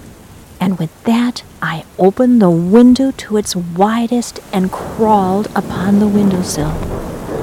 And 0.59 0.79
with 0.79 0.91
that, 1.03 1.43
I 1.61 1.83
opened 1.99 2.41
the 2.41 2.49
window 2.49 3.11
to 3.11 3.37
its 3.37 3.55
widest 3.55 4.39
and 4.51 4.71
crawled 4.71 5.47
upon 5.55 5.99
the 5.99 6.07
windowsill. 6.07 6.73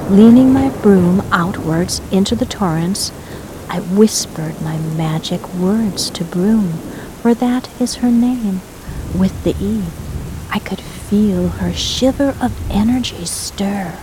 Leaning 0.09 0.51
my 0.51 0.69
broom 0.81 1.21
outwards 1.31 2.01
into 2.11 2.35
the 2.35 2.45
torrents, 2.45 3.11
I 3.69 3.79
whispered 3.79 4.61
my 4.61 4.77
magic 4.77 5.47
words 5.53 6.09
to 6.11 6.25
Broome, 6.25 6.73
for 7.21 7.33
that 7.33 7.69
is 7.79 7.95
her 7.95 8.11
name, 8.11 8.61
with 9.17 9.43
the 9.43 9.55
E. 9.61 9.83
I 10.49 10.59
could 10.59 10.81
feel 10.81 11.47
her 11.47 11.71
shiver 11.71 12.35
of 12.41 12.51
energy 12.69 13.23
stir, 13.25 13.97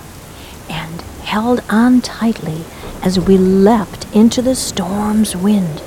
held 1.29 1.61
on 1.69 2.01
tightly 2.01 2.65
as 3.03 3.21
we 3.21 3.37
leapt 3.37 4.07
into 4.17 4.41
the 4.41 4.55
storm's 4.55 5.37
wind, 5.37 5.79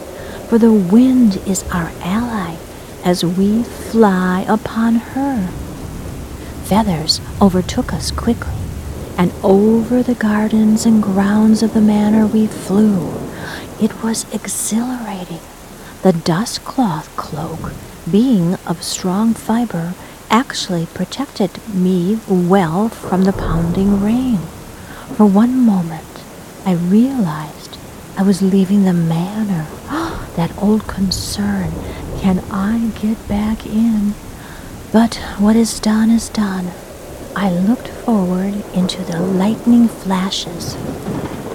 for 0.47 0.59
the 0.59 0.71
wind 0.71 1.35
is 1.47 1.63
our 1.71 1.91
ally 2.03 2.55
as 3.03 3.25
we 3.25 3.63
fly 3.63 4.45
upon 4.47 4.93
her. 4.93 5.47
Feathers 6.65 7.19
overtook 7.41 7.91
us 7.91 8.11
quickly, 8.11 8.53
and 9.17 9.33
over 9.43 10.03
the 10.03 10.13
gardens 10.13 10.85
and 10.85 11.01
grounds 11.01 11.63
of 11.63 11.73
the 11.73 11.81
manor 11.81 12.27
we 12.27 12.45
flew. 12.45 13.11
It 13.81 14.03
was 14.03 14.31
exhilarating. 14.31 15.41
The 16.03 16.13
dust 16.13 16.63
cloth 16.63 17.09
cloak, 17.15 17.73
being 18.09 18.57
of 18.67 18.83
strong 18.83 19.33
fiber, 19.33 19.95
actually 20.29 20.85
protected 20.93 21.49
me 21.73 22.19
well 22.27 22.89
from 22.89 23.23
the 23.23 23.33
pounding 23.33 24.03
rain. 24.03 24.37
For 25.15 25.25
one 25.25 25.65
moment, 25.65 26.23
I 26.65 26.73
realized 26.73 27.77
I 28.17 28.23
was 28.23 28.41
leaving 28.41 28.83
the 28.83 28.93
manor. 28.93 29.67
that 30.35 30.51
old 30.57 30.87
concern 30.87 31.71
can 32.19 32.39
I 32.51 32.91
get 33.01 33.27
back 33.27 33.65
in? 33.65 34.13
But 34.91 35.15
what 35.39 35.55
is 35.55 35.79
done 35.79 36.11
is 36.11 36.29
done. 36.29 36.71
I 37.35 37.51
looked 37.51 37.87
forward 37.87 38.63
into 38.73 39.03
the 39.03 39.19
lightning 39.19 39.87
flashes. 39.87 40.77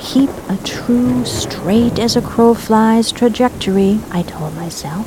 Keep 0.00 0.30
a 0.48 0.56
true, 0.64 1.24
straight 1.24 1.98
as 1.98 2.16
a 2.16 2.22
crow 2.22 2.52
flies 2.54 3.12
trajectory, 3.12 4.00
I 4.10 4.22
told 4.22 4.56
myself. 4.56 5.06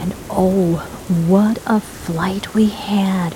And 0.00 0.14
oh, 0.30 0.76
what 1.28 1.58
a 1.66 1.80
flight 1.80 2.54
we 2.54 2.70
had! 2.70 3.34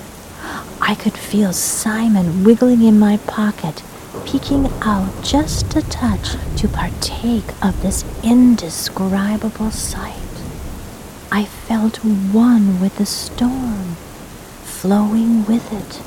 I 0.89 0.95
could 0.95 1.17
feel 1.17 1.51
Simon 1.51 2.45
wiggling 2.45 2.81
in 2.81 2.97
my 2.97 3.17
pocket, 3.17 3.83
peeking 4.25 4.69
out 4.83 5.21
just 5.21 5.75
a 5.75 5.81
touch 5.81 6.37
to 6.55 6.69
partake 6.69 7.43
of 7.61 7.81
this 7.81 8.05
indescribable 8.23 9.69
sight. 9.71 10.13
I 11.29 11.43
felt 11.43 11.97
one 11.97 12.79
with 12.79 12.95
the 12.95 13.05
storm, 13.05 13.97
flowing 14.63 15.45
with 15.45 15.73
it, 15.73 16.01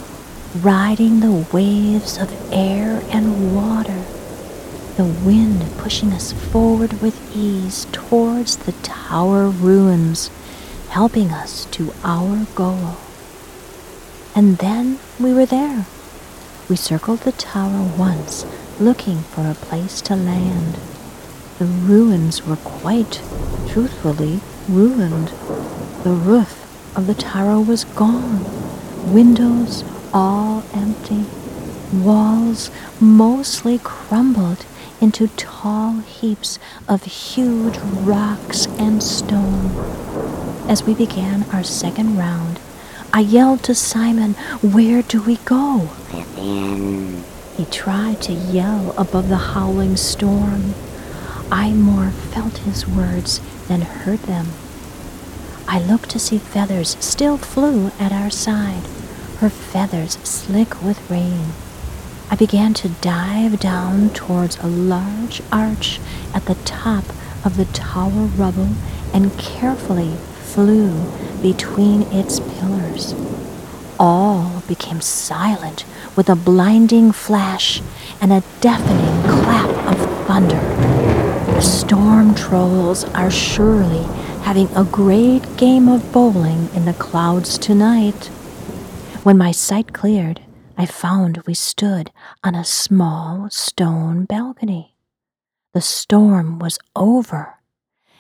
riding 0.65 1.21
the 1.21 1.47
waves 1.53 2.17
of 2.17 2.33
air 2.51 3.03
and 3.11 3.55
water, 3.55 4.03
the 4.97 5.05
wind 5.05 5.63
pushing 5.77 6.11
us 6.15 6.33
forward 6.33 7.03
with 7.03 7.37
ease 7.37 7.87
towards 7.93 8.57
the 8.57 8.73
tower 8.83 9.51
ruins, 9.51 10.31
helping 10.89 11.33
us 11.33 11.67
to 11.67 11.93
our 12.03 12.47
goal. 12.55 12.97
And 14.35 14.59
then 14.59 14.99
we 15.19 15.33
were 15.33 15.47
there. 15.47 15.87
We 16.69 16.77
circled 16.77 17.21
the 17.21 17.33
tower 17.33 17.91
once, 17.99 18.47
looking 18.79 19.19
for 19.19 19.47
a 19.47 19.55
place 19.55 20.01
to 20.03 20.15
land. 20.15 20.79
The 21.59 21.67
ruins 21.67 22.47
were 22.47 22.57
quite, 22.57 23.21
truthfully, 23.69 24.41
ruined. 24.69 25.29
The 26.05 26.13
roof 26.13 26.97
of 26.97 27.07
the 27.07 27.15
tower 27.15 27.61
was 27.61 27.85
gone, 27.85 28.45
windows 29.13 29.85
all 30.13 30.63
empty, 30.75 31.27
walls 31.93 32.71
mostly 33.01 33.79
crumbled 33.79 34.65
into 35.01 35.29
tall 35.29 35.99
heaps 35.99 36.59
of 36.89 37.05
huge 37.05 37.79
rocks 37.79 38.67
and 38.79 39.03
stone. 39.03 39.71
As 40.69 40.85
we 40.85 40.95
began 40.95 41.45
our 41.53 41.65
second 41.65 42.17
round, 42.17 42.61
I 43.13 43.21
yelled 43.21 43.65
to 43.65 43.75
Simon, 43.75 44.35
Where 44.63 45.03
do 45.03 45.21
we 45.21 45.37
go? 45.39 45.91
Within. 46.15 47.25
He 47.57 47.65
tried 47.65 48.23
to 48.23 48.33
yell 48.33 48.95
above 48.97 49.29
the 49.29 49.37
howling 49.37 49.97
storm. 49.97 50.75
I 51.51 51.73
more 51.73 52.11
felt 52.11 52.59
his 52.59 52.87
words 52.87 53.41
than 53.67 53.81
heard 53.81 54.21
them. 54.21 54.49
I 55.67 55.81
looked 55.81 56.11
to 56.11 56.21
see 56.21 56.39
Feathers 56.39 56.97
still 57.01 57.37
flew 57.37 57.91
at 57.99 58.13
our 58.13 58.31
side, 58.31 58.85
her 59.39 59.51
feathers 59.51 60.13
slick 60.23 60.81
with 60.81 61.11
rain. 61.11 61.47
I 62.31 62.37
began 62.37 62.75
to 62.75 62.89
dive 62.89 63.59
down 63.59 64.11
towards 64.11 64.57
a 64.59 64.69
large 64.69 65.43
arch 65.51 65.99
at 66.33 66.45
the 66.45 66.55
top 66.65 67.05
of 67.45 67.57
the 67.57 67.65
tower 67.65 68.27
rubble 68.37 68.71
and 69.13 69.37
carefully 69.37 70.15
flew 70.43 71.11
between 71.43 72.03
its 72.13 72.41
pillars. 72.61 73.15
All 73.99 74.63
became 74.69 75.01
silent 75.01 75.85
with 76.17 76.29
a 76.29 76.37
blinding 76.37 77.13
flash 77.13 77.83
and 78.21 78.33
a 78.33 78.43
deafening 78.61 79.23
clap 79.23 79.71
of 79.91 80.27
thunder. 80.27 80.61
The 81.55 81.61
storm 81.61 82.35
trolls 82.35 83.05
are 83.05 83.31
surely 83.31 84.05
having 84.45 84.69
a 84.75 84.85
great 84.85 85.57
game 85.57 85.89
of 85.89 86.13
bowling 86.13 86.69
in 86.75 86.85
the 86.85 86.95
clouds 86.95 87.59
tonight. 87.59 88.27
When 89.23 89.37
my 89.37 89.53
sight 89.53 89.93
cleared, 89.93 90.41
I 90.79 90.87
found 90.87 91.43
we 91.47 91.55
stood 91.55 92.11
on 92.43 92.55
a 92.55 92.65
small 92.65 93.51
stone 93.51 94.25
balcony. 94.25 94.97
The 95.75 95.83
storm 95.83 96.59
was 96.59 96.79
over. 96.97 97.59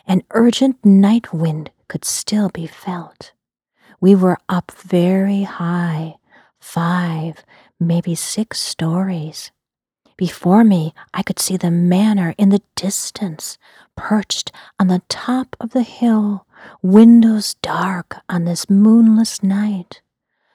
An 0.07 0.22
urgent 0.33 0.85
night 0.85 1.33
wind 1.33 1.70
could 1.88 2.05
still 2.05 2.50
be 2.50 2.66
felt. 2.66 3.33
We 4.00 4.14
were 4.14 4.38
up 4.48 4.72
very 4.72 5.42
high, 5.42 6.16
five, 6.58 7.44
maybe 7.78 8.14
six 8.14 8.58
stories. 8.58 9.50
Before 10.16 10.64
me, 10.64 10.94
I 11.12 11.22
could 11.22 11.38
see 11.38 11.58
the 11.58 11.70
manor 11.70 12.34
in 12.38 12.48
the 12.48 12.62
distance, 12.76 13.58
perched 13.96 14.52
on 14.78 14.88
the 14.88 15.02
top 15.08 15.54
of 15.60 15.70
the 15.70 15.82
hill, 15.82 16.46
windows 16.82 17.54
dark 17.62 18.16
on 18.28 18.44
this 18.44 18.70
moonless 18.70 19.42
night. 19.42 20.00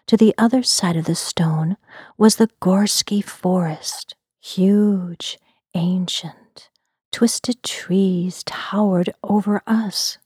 To 0.08 0.18
the 0.18 0.34
other 0.38 0.64
side 0.64 0.96
of 0.96 1.06
the 1.06 1.16
stone 1.16 1.78
was 2.18 2.36
the 2.36 2.50
Gorski 2.62 3.24
forest, 3.24 4.16
huge, 4.40 5.40
ancient. 5.74 6.70
Twisted 7.12 7.64
trees 7.64 8.44
towered 8.46 9.14
over 9.24 9.62
us. 9.66 10.18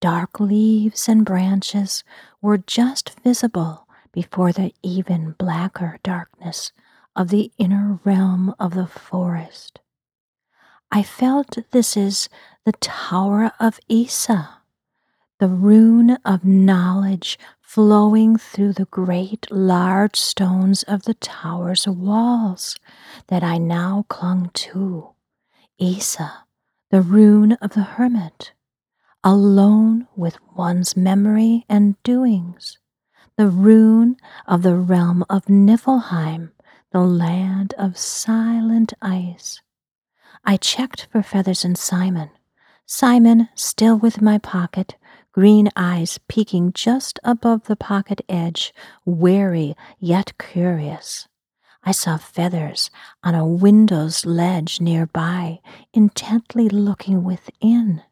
Dark 0.00 0.38
leaves 0.40 1.08
and 1.08 1.24
branches 1.24 2.04
were 2.42 2.58
just 2.58 3.18
visible 3.20 3.88
before 4.12 4.52
the 4.52 4.74
even 4.82 5.32
blacker 5.38 5.98
darkness 6.02 6.72
of 7.14 7.28
the 7.28 7.50
inner 7.58 7.98
realm 8.04 8.54
of 8.58 8.74
the 8.74 8.86
forest. 8.86 9.80
I 10.92 11.02
felt 11.02 11.58
this 11.70 11.96
is 11.96 12.28
the 12.64 12.72
Tower 12.72 13.52
of 13.58 13.80
Isa, 13.88 14.58
the 15.38 15.48
rune 15.48 16.18
of 16.24 16.44
knowledge 16.44 17.38
flowing 17.60 18.36
through 18.36 18.74
the 18.74 18.86
great 18.86 19.50
large 19.50 20.16
stones 20.16 20.82
of 20.84 21.02
the 21.02 21.14
tower's 21.14 21.88
walls 21.88 22.76
that 23.28 23.42
I 23.42 23.58
now 23.58 24.04
clung 24.08 24.50
to. 24.54 25.10
Isa, 25.78 26.44
the 26.90 27.02
rune 27.02 27.52
of 27.54 27.70
the 27.70 27.82
hermit 27.82 28.52
alone 29.26 30.06
with 30.14 30.38
one's 30.54 30.96
memory 30.96 31.64
and 31.68 32.00
doings, 32.04 32.78
the 33.36 33.48
rune 33.48 34.16
of 34.46 34.62
the 34.62 34.76
realm 34.76 35.24
of 35.28 35.46
Niflheim, 35.46 36.52
the 36.92 37.00
land 37.00 37.74
of 37.76 37.98
silent 37.98 38.92
ice. 39.02 39.60
I 40.44 40.56
checked 40.56 41.08
for 41.10 41.24
Feathers 41.24 41.64
and 41.64 41.76
Simon. 41.76 42.30
Simon 42.86 43.48
still 43.56 43.98
with 43.98 44.22
my 44.22 44.38
pocket, 44.38 44.94
green 45.32 45.70
eyes 45.74 46.20
peeking 46.28 46.72
just 46.72 47.18
above 47.24 47.64
the 47.64 47.74
pocket 47.74 48.20
edge, 48.28 48.72
wary 49.04 49.74
yet 49.98 50.38
curious. 50.38 51.26
I 51.82 51.90
saw 51.90 52.16
Feathers 52.16 52.92
on 53.24 53.34
a 53.34 53.44
window's 53.44 54.24
ledge 54.24 54.80
nearby, 54.80 55.58
intently 55.92 56.68
looking 56.68 57.24
within. 57.24 58.04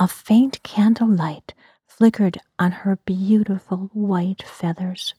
A 0.00 0.08
faint 0.08 0.62
candlelight 0.62 1.52
flickered 1.86 2.38
on 2.58 2.72
her 2.72 2.96
beautiful 3.04 3.90
white 3.92 4.42
feathers. 4.42 5.12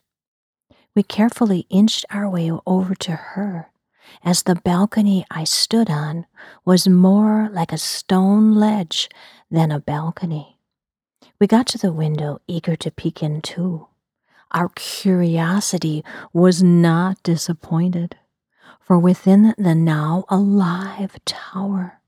We 0.96 1.04
carefully 1.04 1.68
inched 1.70 2.04
our 2.10 2.28
way 2.28 2.52
over 2.66 2.96
to 2.96 3.12
her, 3.12 3.70
as 4.24 4.42
the 4.42 4.56
balcony 4.56 5.24
I 5.30 5.44
stood 5.44 5.92
on 5.92 6.26
was 6.66 6.88
more 6.88 7.48
like 7.52 7.72
a 7.72 7.78
stone 7.78 8.56
ledge 8.56 9.08
than 9.52 9.72
a 9.72 9.80
balcony. 9.80 10.58
We 11.40 11.46
got 11.46 11.68
to 11.68 11.78
the 11.78 11.94
window, 11.94 12.40
eager 12.48 12.76
to 12.78 12.90
peek 12.90 13.22
in 13.22 13.42
too. 13.42 13.86
Our 14.52 14.70
curiosity 14.70 16.04
was 16.34 16.64
not 16.64 17.22
disappointed, 17.22 18.18
for 18.80 18.98
within 18.98 19.54
the 19.60 19.76
now 19.76 20.26
alive 20.28 21.20
tower 21.24 22.01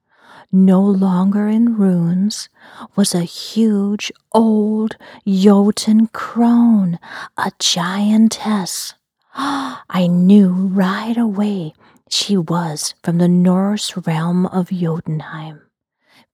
no 0.54 0.80
longer 0.80 1.48
in 1.48 1.76
ruins, 1.76 2.48
was 2.96 3.16
a 3.16 3.24
huge 3.24 4.12
old 4.32 4.96
Jotun 5.28 6.08
crone, 6.08 7.00
a 7.36 7.52
giantess. 7.58 8.94
I 9.36 10.08
knew 10.08 10.52
right 10.52 11.18
away 11.18 11.74
she 12.08 12.38
was 12.38 12.94
from 13.04 13.18
the 13.18 13.28
Norse 13.28 13.98
realm 13.98 14.46
of 14.46 14.70
Jotunheim, 14.70 15.64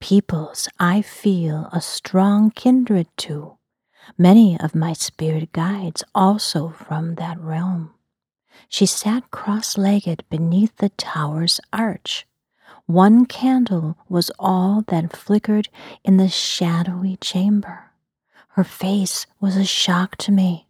peoples 0.01 0.67
I 0.77 1.01
feel 1.01 1.69
a 1.71 1.79
strong 1.79 2.51
kindred 2.51 3.07
to. 3.19 3.57
Many 4.17 4.59
of 4.59 4.75
my 4.75 4.91
spirit 4.91 5.53
guides 5.53 6.03
also 6.13 6.69
from 6.69 7.15
that 7.15 7.39
realm. 7.39 7.93
She 8.67 8.85
sat 8.85 9.31
cross 9.31 9.77
legged 9.77 10.25
beneath 10.29 10.75
the 10.77 10.89
tower's 10.89 11.61
arch, 11.71 12.25
one 12.89 13.23
candle 13.23 13.95
was 14.09 14.31
all 14.39 14.83
that 14.87 15.15
flickered 15.15 15.69
in 16.03 16.17
the 16.17 16.27
shadowy 16.27 17.15
chamber. 17.17 17.91
Her 18.53 18.63
face 18.63 19.27
was 19.39 19.55
a 19.55 19.63
shock 19.63 20.15
to 20.17 20.31
me. 20.31 20.67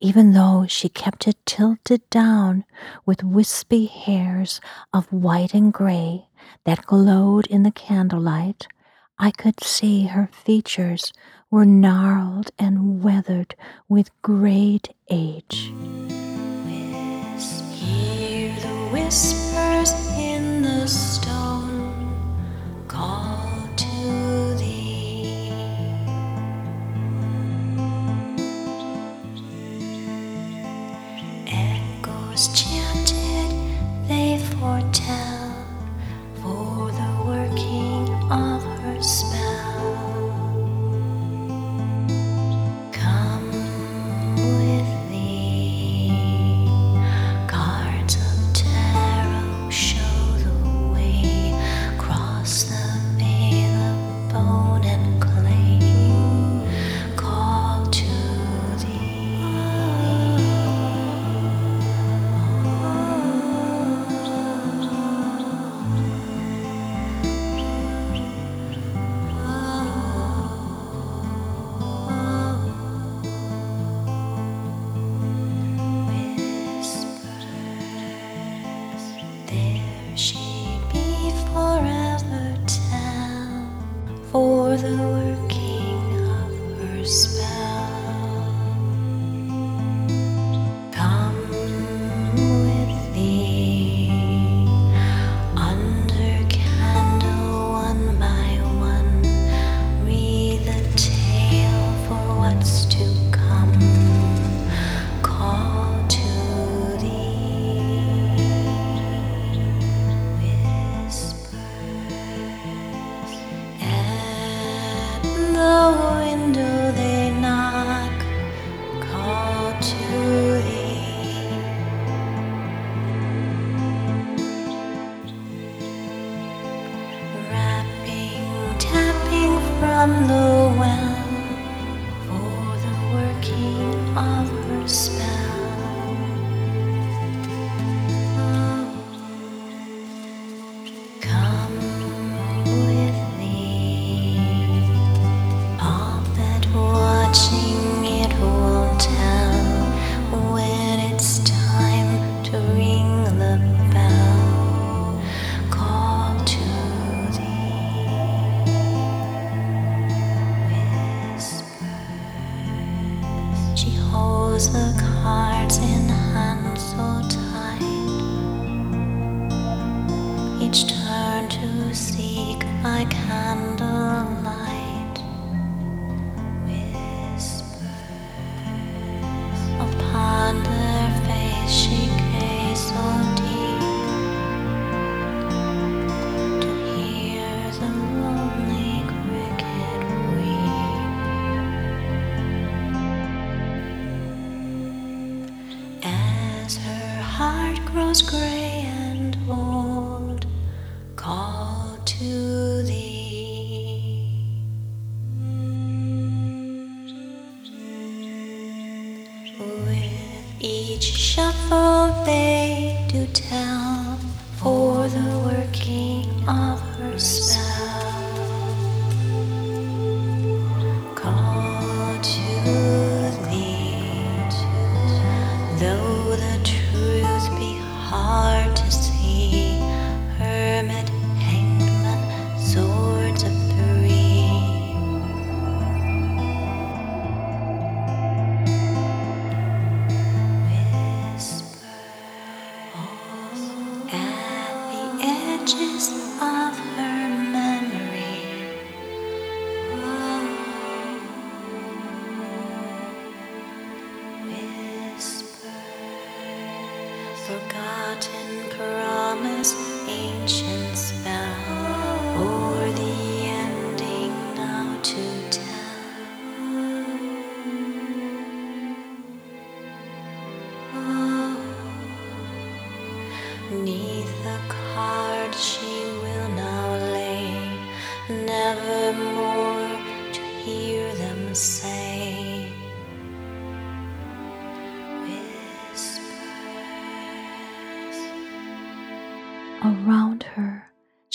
Even 0.00 0.32
though 0.32 0.64
she 0.66 0.88
kept 0.88 1.28
it 1.28 1.36
tilted 1.44 2.08
down 2.08 2.64
with 3.04 3.22
wispy 3.22 3.84
hairs 3.84 4.62
of 4.94 5.12
white 5.12 5.52
and 5.52 5.74
gray 5.74 6.26
that 6.64 6.86
glowed 6.86 7.46
in 7.48 7.64
the 7.64 7.70
candlelight, 7.70 8.66
I 9.18 9.30
could 9.30 9.62
see 9.62 10.06
her 10.06 10.30
features 10.32 11.12
were 11.50 11.66
gnarled 11.66 12.50
and 12.58 13.04
weathered 13.04 13.56
with 13.90 14.10
great 14.22 14.88
age. 15.10 15.70
Hear 17.74 18.54
the 18.58 18.88
whispers 18.90 19.92
in 20.16 20.62
the 20.62 20.88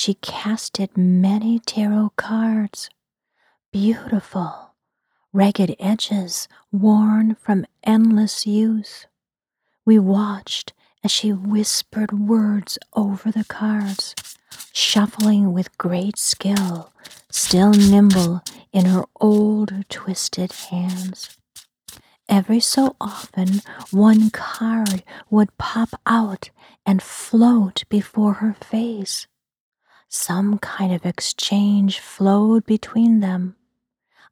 she 0.07 0.13
casted 0.13 0.95
many 0.95 1.59
tarot 1.59 2.13
cards, 2.15 2.89
beautiful, 3.73 4.73
ragged 5.33 5.75
edges 5.81 6.47
worn 6.71 7.35
from 7.35 7.65
endless 7.83 8.47
use. 8.47 9.05
We 9.85 9.99
watched 9.99 10.71
as 11.03 11.11
she 11.11 11.33
whispered 11.33 12.17
words 12.17 12.79
over 12.93 13.33
the 13.33 13.43
cards, 13.43 14.15
shuffling 14.71 15.51
with 15.51 15.77
great 15.77 16.17
skill, 16.17 16.93
still 17.29 17.71
nimble 17.71 18.45
in 18.71 18.85
her 18.85 19.03
old 19.19 19.73
twisted 19.89 20.53
hands. 20.53 21.37
Every 22.29 22.61
so 22.61 22.95
often, 23.01 23.59
one 23.91 24.29
card 24.29 25.03
would 25.29 25.57
pop 25.57 25.89
out 26.05 26.49
and 26.85 27.03
float 27.03 27.83
before 27.89 28.35
her 28.35 28.53
face. 28.53 29.27
Some 30.09 30.57
kind 30.59 30.93
of 30.93 31.05
exchange 31.05 31.99
flowed 31.99 32.65
between 32.65 33.19
them. 33.19 33.55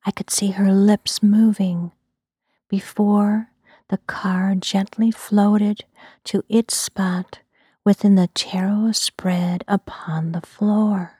I 0.06 0.12
could 0.12 0.30
see 0.30 0.52
her 0.52 0.72
lips 0.72 1.22
moving. 1.22 1.92
Before, 2.70 3.50
the 3.90 3.98
car 3.98 4.56
gently 4.56 5.12
floated 5.12 5.84
to 6.26 6.44
its 6.48 6.76
spot 6.76 7.40
within 7.84 8.16
the 8.16 8.28
tarot 8.28 8.94
spread 8.94 9.64
upon 9.68 10.32
the 10.32 10.42
floor. 10.42 11.20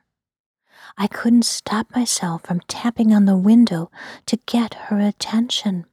I 0.98 1.08
couldn't 1.08 1.46
stop 1.46 1.94
myself 1.96 2.44
from 2.44 2.62
tapping 2.62 3.14
on 3.14 3.26
the 3.26 3.38
window 3.38 3.92
to 4.28 4.40
get 4.46 4.74
her 4.86 5.00
attention. 5.00 5.86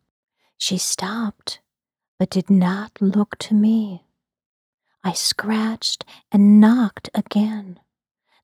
She 0.56 0.78
stopped, 0.78 1.60
but 2.18 2.30
did 2.30 2.48
not 2.48 3.00
look 3.00 3.36
to 3.38 3.54
me. 3.54 4.04
I 5.02 5.12
scratched 5.12 6.04
and 6.30 6.60
knocked 6.60 7.10
again. 7.14 7.80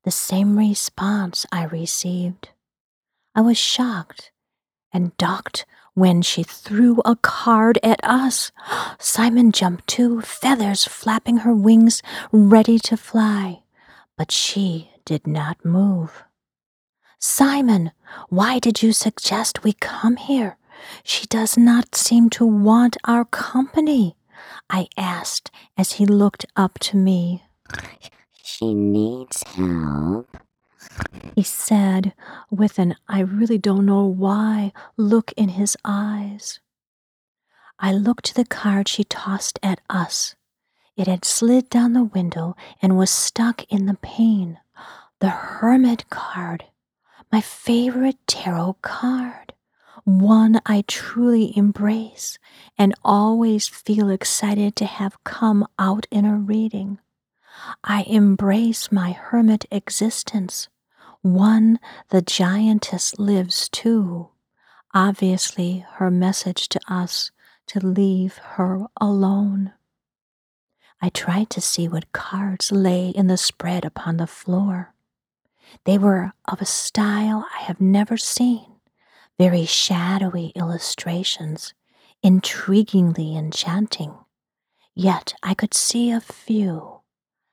The 0.04 0.11
same 0.11 0.58
response 0.58 1.44
I 1.50 1.64
received. 1.64 2.50
I 3.34 3.40
was 3.40 3.58
shocked 3.58 4.32
and 4.92 5.16
ducked 5.16 5.66
when 5.94 6.22
she 6.22 6.42
threw 6.42 7.00
a 7.04 7.16
card 7.16 7.78
at 7.82 8.00
us. 8.02 8.52
Simon 8.98 9.52
jumped 9.52 9.87
too, 9.87 10.20
feathers 10.22 10.84
flapping 10.84 11.38
her 11.38 11.54
wings, 11.54 12.02
ready 12.32 12.78
to 12.80 12.96
fly. 12.96 13.62
But 14.16 14.30
she 14.30 14.90
did 15.04 15.26
not 15.26 15.64
move. 15.64 16.24
Simon, 17.18 17.90
why 18.28 18.58
did 18.58 18.82
you 18.82 18.92
suggest 18.92 19.64
we 19.64 19.72
come 19.72 20.16
here? 20.16 20.56
She 21.02 21.26
does 21.26 21.58
not 21.58 21.96
seem 21.96 22.30
to 22.30 22.46
want 22.46 22.96
our 23.04 23.24
company, 23.24 24.16
I 24.70 24.87
asked 24.96 25.50
as 25.76 25.92
he 25.92 26.06
looked 26.06 26.46
up 26.54 26.78
to 26.80 26.96
me. 26.96 27.42
She 28.59 28.75
needs 28.75 29.44
help. 29.55 30.37
He 31.37 31.44
said 31.44 32.12
with 32.51 32.81
an 32.81 32.97
I 33.07 33.21
really 33.21 33.59
don't 33.59 33.87
know 33.87 34.05
why 34.05 34.73
look 34.97 35.33
in 35.37 35.51
his 35.51 35.77
eyes. 35.85 36.59
I 37.79 37.92
looked 37.92 38.25
to 38.27 38.35
the 38.35 38.44
card 38.44 38.88
she 38.88 39.05
tossed 39.05 39.61
at 39.62 39.81
us. 39.88 40.35
It 40.97 41.07
had 41.07 41.25
slid 41.25 41.71
down 41.71 41.92
the 41.92 42.03
window 42.03 42.57
and 42.83 42.97
was 42.97 43.11
stuck 43.11 43.64
in 43.73 43.87
the 43.87 43.94
pane. 43.94 44.59
The 45.21 45.31
Hermit 45.31 46.11
card, 46.11 46.64
my 47.31 47.40
favorite 47.40 48.18
tarot 48.27 48.79
card 48.83 49.53
one 50.05 50.61
I 50.64 50.85
truly 50.87 51.57
embrace 51.57 52.38
and 52.79 52.94
always 53.05 53.68
feel 53.68 54.09
excited 54.09 54.75
to 54.77 54.87
have 54.87 55.23
come 55.23 55.66
out 55.79 56.07
in 56.11 56.25
a 56.25 56.37
reading. 56.37 56.99
I 57.85 58.03
embrace 58.03 58.92
my 58.92 59.12
hermit 59.12 59.64
existence, 59.71 60.68
one 61.23 61.79
the 62.11 62.23
giantess 62.23 63.18
lives 63.18 63.68
too. 63.68 64.31
Obviously, 64.94 65.85
her 65.94 66.11
message 66.11 66.68
to 66.71 66.81
us 66.88 67.31
to 67.68 67.87
leave 67.87 68.38
her 68.38 68.87
alone. 69.01 69.73
I 71.01 71.11
tried 71.11 71.51
to 71.51 71.61
see 71.61 71.87
what 71.87 72.12
cards 72.12 72.73
lay 72.73 73.11
in 73.11 73.27
the 73.27 73.37
spread 73.37 73.85
upon 73.85 74.16
the 74.16 74.27
floor. 74.27 74.94
They 75.85 75.99
were 75.99 76.33
of 76.47 76.61
a 76.61 76.66
style 76.66 77.47
I 77.55 77.62
have 77.62 77.81
never 77.81 78.16
seen 78.16 78.79
very 79.38 79.64
shadowy 79.64 80.49
illustrations, 80.57 81.73
intriguingly 82.25 83.37
enchanting. 83.37 84.14
Yet 84.94 85.35
I 85.42 85.55
could 85.55 85.75
see 85.75 86.11
a 86.11 86.21
few 86.21 86.97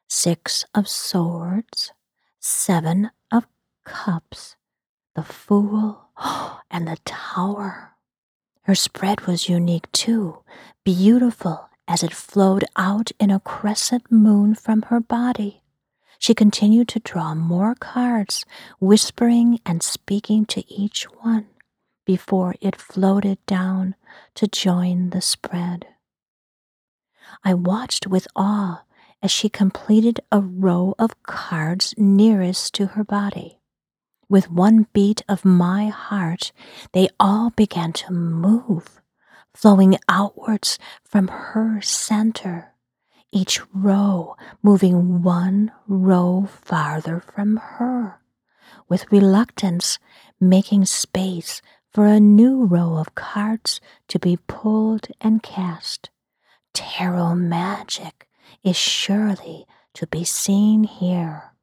six 0.07 0.65
of 0.73 0.87
swords, 0.87 1.91
seven 2.39 3.11
of 3.31 3.47
cups, 3.83 4.55
the 5.15 5.23
fool, 5.23 6.09
and 6.71 6.87
the 6.87 6.97
tower. 7.05 7.95
Her 8.63 8.75
spread 8.75 9.21
was 9.21 9.49
unique 9.49 9.91
too, 9.91 10.43
beautiful 10.83 11.69
as 11.87 12.03
it 12.03 12.13
flowed 12.13 12.65
out 12.75 13.11
in 13.19 13.29
a 13.29 13.39
crescent 13.39 14.11
moon 14.11 14.55
from 14.55 14.83
her 14.83 14.99
body. 14.99 15.61
She 16.17 16.33
continued 16.33 16.87
to 16.89 16.99
draw 16.99 17.35
more 17.35 17.75
cards, 17.75 18.45
whispering 18.79 19.59
and 19.65 19.83
speaking 19.83 20.45
to 20.47 20.63
each 20.71 21.03
one 21.21 21.47
before 22.05 22.55
it 22.61 22.75
floated 22.75 23.43
down 23.45 23.95
to 24.35 24.47
join 24.47 25.09
the 25.09 25.21
spread. 25.21 25.87
I 27.43 27.53
watched 27.53 28.07
with 28.07 28.27
awe 28.35 28.83
as 29.21 29.31
she 29.31 29.49
completed 29.49 30.19
a 30.31 30.39
row 30.39 30.93
of 30.99 31.21
cards 31.23 31.93
nearest 31.97 32.73
to 32.75 32.87
her 32.87 33.03
body. 33.03 33.59
With 34.27 34.49
one 34.51 34.87
beat 34.93 35.21
of 35.29 35.45
my 35.45 35.87
heart, 35.87 36.51
they 36.93 37.09
all 37.19 37.51
began 37.51 37.93
to 37.93 38.13
move, 38.13 39.01
flowing 39.53 39.97
outwards 40.09 40.79
from 41.03 41.27
her 41.27 41.81
center, 41.81 42.73
each 43.31 43.61
row 43.73 44.35
moving 44.63 45.21
one 45.21 45.71
row 45.87 46.47
farther 46.49 47.19
from 47.19 47.57
her, 47.57 48.19
with 48.89 49.11
reluctance 49.11 49.99
making 50.39 50.85
space 50.85 51.61
for 51.91 52.05
a 52.05 52.19
new 52.19 52.65
row 52.65 52.97
of 52.97 53.15
cards 53.15 53.79
to 54.07 54.19
be 54.19 54.37
pulled 54.47 55.07
and 55.21 55.43
cast. 55.43 56.09
Tarot 56.73 57.35
magic 57.35 58.24
is 58.65 58.75
surely 58.75 59.65
to 59.93 60.07
be 60.07 60.23
seen 60.25 60.83
here. 60.83 61.53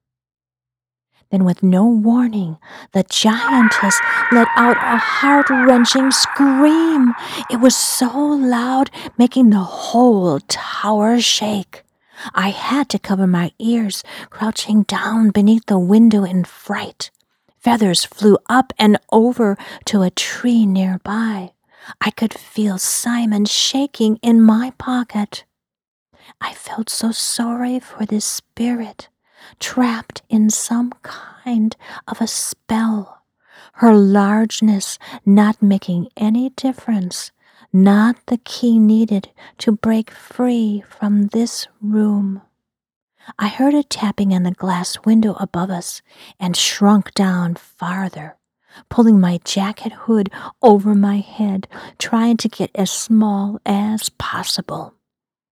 Then, 1.31 1.45
with 1.45 1.63
no 1.63 1.87
warning, 1.87 2.59
the 2.93 3.05
giantess 3.05 3.99
let 4.31 4.47
out 4.55 4.77
a 4.77 4.99
heart 4.99 5.49
wrenching 5.49 6.11
scream. 6.11 7.15
It 7.51 7.59
was 7.59 7.75
so 7.75 8.07
loud, 8.15 8.91
making 9.19 9.51
the 9.51 9.59
whole 9.59 10.41
tower 10.41 11.21
shake. 11.21 11.85
I 12.35 12.51
had 12.51 12.89
to 12.91 12.99
cover 12.99 13.27
my 13.27 13.53
ears, 13.59 14.05
crouching 14.29 14.83
down 14.83 15.31
beneath 15.31 15.67
the 15.67 15.79
window 15.79 16.23
in 16.23 16.45
fright. 16.45 17.11
Feathers 17.59 18.05
flew 18.05 18.37
up 18.51 18.75
and 18.79 18.99
over 19.11 19.57
to 19.87 20.03
a 20.03 20.11
tree 20.11 20.67
nearby. 20.67 21.53
I 22.01 22.11
could 22.11 22.35
feel 22.35 22.77
Simon 22.77 23.47
shaking 23.47 24.19
in 24.23 24.43
my 24.43 24.73
pocket. 24.79 25.45
I 26.43 26.55
felt 26.55 26.91
so 26.91 27.13
sorry 27.13 27.79
for 27.79 28.05
this 28.05 28.25
spirit, 28.25 29.09
trapped 29.61 30.23
in 30.29 30.51
some 30.51 30.93
kind 31.03 31.77
of 32.09 32.21
a 32.21 32.27
spell, 32.27 33.23
her 33.75 33.95
largeness 33.95 34.99
not 35.25 35.63
making 35.63 36.09
any 36.17 36.51
difference, 36.51 37.31
not 37.73 38.17
the 38.27 38.39
key 38.39 38.81
needed 38.81 39.31
to 39.59 39.71
break 39.71 40.11
free 40.11 40.83
from 40.89 41.29
this 41.29 41.69
room. 41.81 42.43
I 43.39 43.47
heard 43.47 43.75
a 43.75 43.85
tapping 43.85 44.35
on 44.35 44.43
the 44.43 44.51
glass 44.51 44.99
window 45.05 45.37
above 45.39 45.71
us 45.71 46.03
and 46.41 46.57
shrunk 46.57 47.15
down 47.15 47.55
farther, 47.55 48.37
pulling 48.89 49.21
my 49.21 49.39
jacket 49.45 49.93
hood 49.93 50.29
over 50.61 50.93
my 50.93 51.19
head, 51.19 51.69
trying 51.99 52.37
to 52.39 52.49
get 52.49 52.73
as 52.75 52.91
small 52.91 53.61
as 53.65 54.09
possible. 54.09 54.95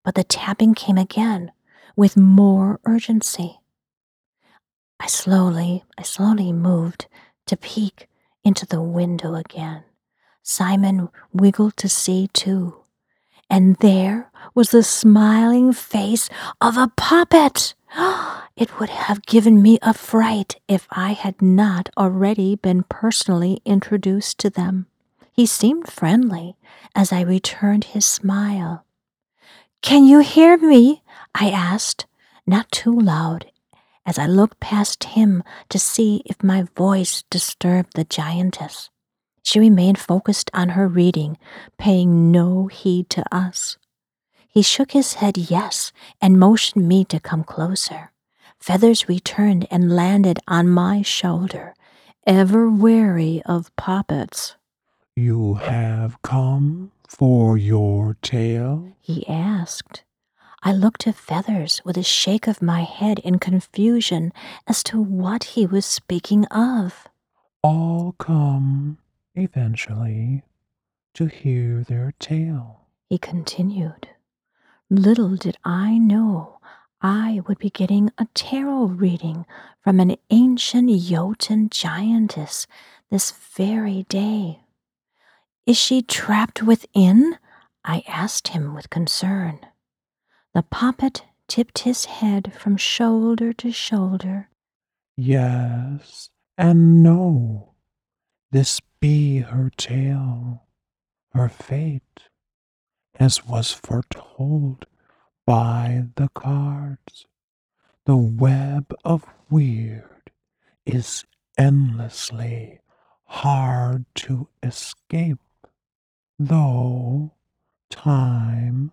But 0.04 0.14
the 0.14 0.24
tapping 0.24 0.74
came 0.74 0.98
again 0.98 1.52
with 1.96 2.16
more 2.16 2.80
urgency. 2.84 3.60
I 4.98 5.06
slowly, 5.06 5.84
I 5.98 6.02
slowly 6.02 6.52
moved 6.52 7.06
to 7.46 7.56
peek 7.56 8.08
into 8.44 8.66
the 8.66 8.82
window 8.82 9.34
again. 9.34 9.84
Simon 10.42 11.08
wiggled 11.32 11.76
to 11.78 11.88
see 11.88 12.28
too 12.28 12.80
and 13.50 13.76
there 13.76 14.30
was 14.54 14.70
the 14.70 14.84
smiling 14.84 15.72
face 15.72 16.30
of 16.60 16.78
a 16.78 16.92
puppet. 16.96 17.74
It 18.56 18.78
would 18.78 18.90
have 18.90 19.24
given 19.24 19.62
me 19.62 19.78
a 19.80 19.94
fright 19.94 20.60
if 20.68 20.86
I 20.90 21.12
had 21.12 21.40
not 21.40 21.88
already 21.96 22.56
been 22.56 22.82
personally 22.82 23.62
introduced 23.64 24.36
to 24.40 24.50
them. 24.50 24.86
He 25.32 25.46
seemed 25.46 25.90
friendly 25.90 26.56
as 26.94 27.10
I 27.10 27.22
returned 27.22 27.84
his 27.84 28.04
smile. 28.04 28.84
Can 29.82 30.04
you 30.04 30.20
hear 30.20 30.58
me? 30.58 31.02
I 31.34 31.50
asked, 31.50 32.06
not 32.46 32.70
too 32.70 32.92
loud, 32.92 33.50
as 34.04 34.18
I 34.18 34.26
looked 34.26 34.60
past 34.60 35.04
him 35.04 35.42
to 35.68 35.78
see 35.78 36.22
if 36.26 36.42
my 36.42 36.66
voice 36.76 37.24
disturbed 37.30 37.94
the 37.94 38.04
giantess. 38.04 38.90
She 39.42 39.58
remained 39.58 39.98
focused 39.98 40.50
on 40.52 40.70
her 40.70 40.86
reading, 40.86 41.38
paying 41.78 42.30
no 42.30 42.66
heed 42.66 43.08
to 43.10 43.24
us. 43.32 43.78
He 44.48 44.62
shook 44.62 44.92
his 44.92 45.14
head 45.14 45.38
yes 45.38 45.92
and 46.20 46.38
motioned 46.38 46.86
me 46.86 47.04
to 47.06 47.18
come 47.18 47.44
closer. 47.44 48.12
Feathers 48.58 49.08
returned 49.08 49.66
and 49.70 49.96
landed 49.96 50.38
on 50.46 50.68
my 50.68 51.00
shoulder, 51.02 51.74
ever 52.26 52.68
wary 52.68 53.40
of 53.46 53.74
poppets. 53.76 54.56
You 55.16 55.54
have 55.54 56.20
come 56.22 56.92
for 57.10 57.58
your 57.58 58.16
tale? 58.22 58.92
He 59.00 59.26
asked. 59.28 60.04
I 60.62 60.72
looked 60.72 61.06
at 61.06 61.16
Feathers 61.16 61.80
with 61.84 61.96
a 61.96 62.04
shake 62.04 62.46
of 62.46 62.62
my 62.62 62.82
head 62.82 63.18
in 63.18 63.38
confusion 63.38 64.32
as 64.66 64.82
to 64.84 65.00
what 65.00 65.42
he 65.44 65.66
was 65.66 65.84
speaking 65.84 66.44
of. 66.46 67.08
All 67.62 68.14
come, 68.18 68.98
eventually, 69.34 70.44
to 71.14 71.26
hear 71.26 71.82
their 71.82 72.12
tale. 72.20 72.86
He 73.08 73.18
continued. 73.18 74.08
Little 74.88 75.34
did 75.36 75.56
I 75.64 75.98
know 75.98 76.60
I 77.02 77.40
would 77.48 77.58
be 77.58 77.70
getting 77.70 78.12
a 78.18 78.26
tarot 78.34 78.84
reading 78.84 79.46
from 79.82 79.98
an 79.98 80.16
ancient 80.30 80.90
Jotun 81.00 81.70
giantess 81.70 82.66
this 83.10 83.32
very 83.32 84.04
day. 84.04 84.60
Is 85.66 85.76
she 85.76 86.02
trapped 86.02 86.62
within? 86.62 87.38
I 87.84 88.02
asked 88.06 88.48
him 88.48 88.74
with 88.74 88.90
concern. 88.90 89.60
The 90.54 90.62
poppet 90.62 91.24
tipped 91.48 91.80
his 91.80 92.06
head 92.06 92.52
from 92.58 92.76
shoulder 92.76 93.52
to 93.54 93.70
shoulder. 93.70 94.48
Yes 95.16 96.30
and 96.56 97.02
no. 97.02 97.74
This 98.50 98.80
be 99.00 99.38
her 99.38 99.70
tale, 99.76 100.64
her 101.32 101.48
fate, 101.48 102.28
as 103.18 103.46
was 103.46 103.72
foretold 103.72 104.86
by 105.46 106.04
the 106.16 106.28
cards. 106.34 107.26
The 108.06 108.16
web 108.16 108.92
of 109.04 109.24
weird 109.48 110.30
is 110.84 111.24
endlessly 111.56 112.80
hard 113.24 114.06
to 114.16 114.48
escape, 114.62 115.38
though 116.40 117.30
time 117.90 118.92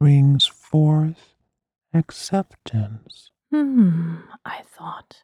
brings 0.00 0.46
forth 0.46 1.36
acceptance. 1.94 3.30
Hmm, 3.52 4.16
I 4.44 4.62
thought. 4.66 5.22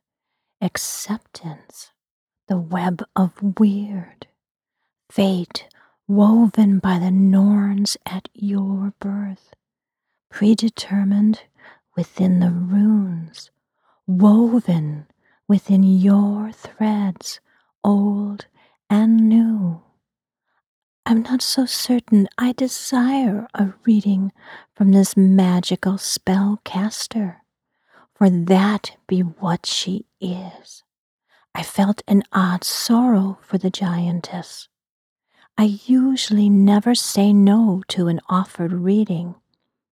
Acceptance. 0.61 1.91
The 2.47 2.59
web 2.59 3.03
of 3.17 3.59
weird. 3.59 4.29
Fate 5.11 5.67
woven 6.07 6.79
by 6.79 7.01
the 7.01 7.11
Norns 7.11 7.97
at 8.07 8.29
your 8.35 8.93
birth. 9.01 9.55
Predetermined 10.31 11.43
within 11.97 12.39
the 12.39 12.51
runes. 12.51 13.51
Woven 14.07 15.07
within 15.49 15.83
your 15.83 16.53
threads, 16.53 17.41
old 17.83 18.47
and 18.89 19.29
new. 19.29 19.83
I'm 21.07 21.21
not 21.21 21.43
so 21.43 21.67
certain 21.67 22.29
I 22.39 22.53
desire 22.53 23.47
a 23.53 23.75
reading 23.85 24.33
from 24.75 24.93
this 24.93 25.19
magical 25.19 25.95
spellcaster, 25.95 27.37
for 28.15 28.31
that 28.31 28.97
be 29.07 29.21
what 29.21 29.67
she 29.67 30.07
is. 30.19 30.83
I 31.55 31.63
felt 31.63 32.03
an 32.09 32.23
odd 32.33 32.65
sorrow 32.65 33.39
for 33.43 33.59
the 33.59 33.69
giantess. 33.69 34.69
I 35.59 35.79
usually 35.85 36.49
never 36.49 36.95
say 36.95 37.35
no 37.35 37.83
to 37.89 38.09
an 38.09 38.21
offered 38.31 38.73
reading, 38.73 39.35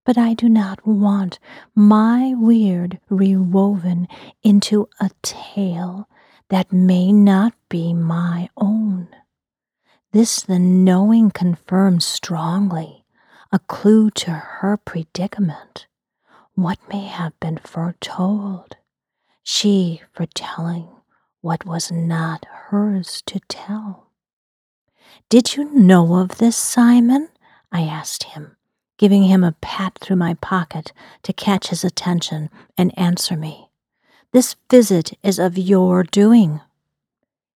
but 0.05 0.17
I 0.17 0.33
do 0.33 0.47
not 0.47 0.87
want 0.87 1.39
my 1.75 2.33
weird 2.37 3.01
rewoven 3.09 4.07
into 4.43 4.87
a 5.01 5.11
tale 5.23 6.07
that 6.47 6.71
may 6.71 7.11
not 7.11 7.53
be 7.67 7.93
my 7.93 8.47
own. 8.55 9.09
This 10.13 10.41
the 10.41 10.59
knowing 10.59 11.31
confirms 11.31 12.03
strongly, 12.03 13.05
a 13.49 13.59
clue 13.59 14.09
to 14.11 14.31
her 14.31 14.75
predicament. 14.75 15.87
What 16.53 16.79
may 16.89 17.05
have 17.05 17.39
been 17.39 17.57
foretold, 17.57 18.75
she 19.41 20.01
foretelling 20.11 20.89
what 21.39 21.65
was 21.65 21.93
not 21.93 22.45
hers 22.45 23.23
to 23.27 23.39
tell. 23.47 24.07
Did 25.29 25.55
you 25.55 25.73
know 25.73 26.15
of 26.15 26.39
this, 26.39 26.57
Simon? 26.57 27.29
I 27.71 27.83
asked 27.83 28.23
him, 28.23 28.57
giving 28.97 29.23
him 29.23 29.45
a 29.45 29.55
pat 29.61 29.97
through 29.99 30.17
my 30.17 30.33
pocket 30.35 30.91
to 31.23 31.31
catch 31.31 31.67
his 31.67 31.85
attention 31.85 32.49
and 32.77 32.97
answer 32.99 33.37
me. 33.37 33.69
This 34.33 34.57
visit 34.69 35.17
is 35.23 35.39
of 35.39 35.57
your 35.57 36.03
doing. 36.03 36.59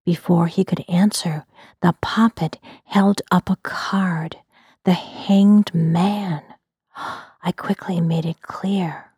Before 0.06 0.48
he 0.48 0.64
could 0.64 0.86
answer, 0.88 1.46
the 1.82 1.94
puppet 2.02 2.58
held 2.86 3.22
up 3.32 3.50
a 3.50 3.58
card, 3.58 4.38
the 4.84 4.94
hanged 4.94 5.74
man. 5.74 6.44
I 7.44 7.52
quickly 7.52 8.02
made 8.02 8.26
it 8.26 8.42
clear. 8.42 9.12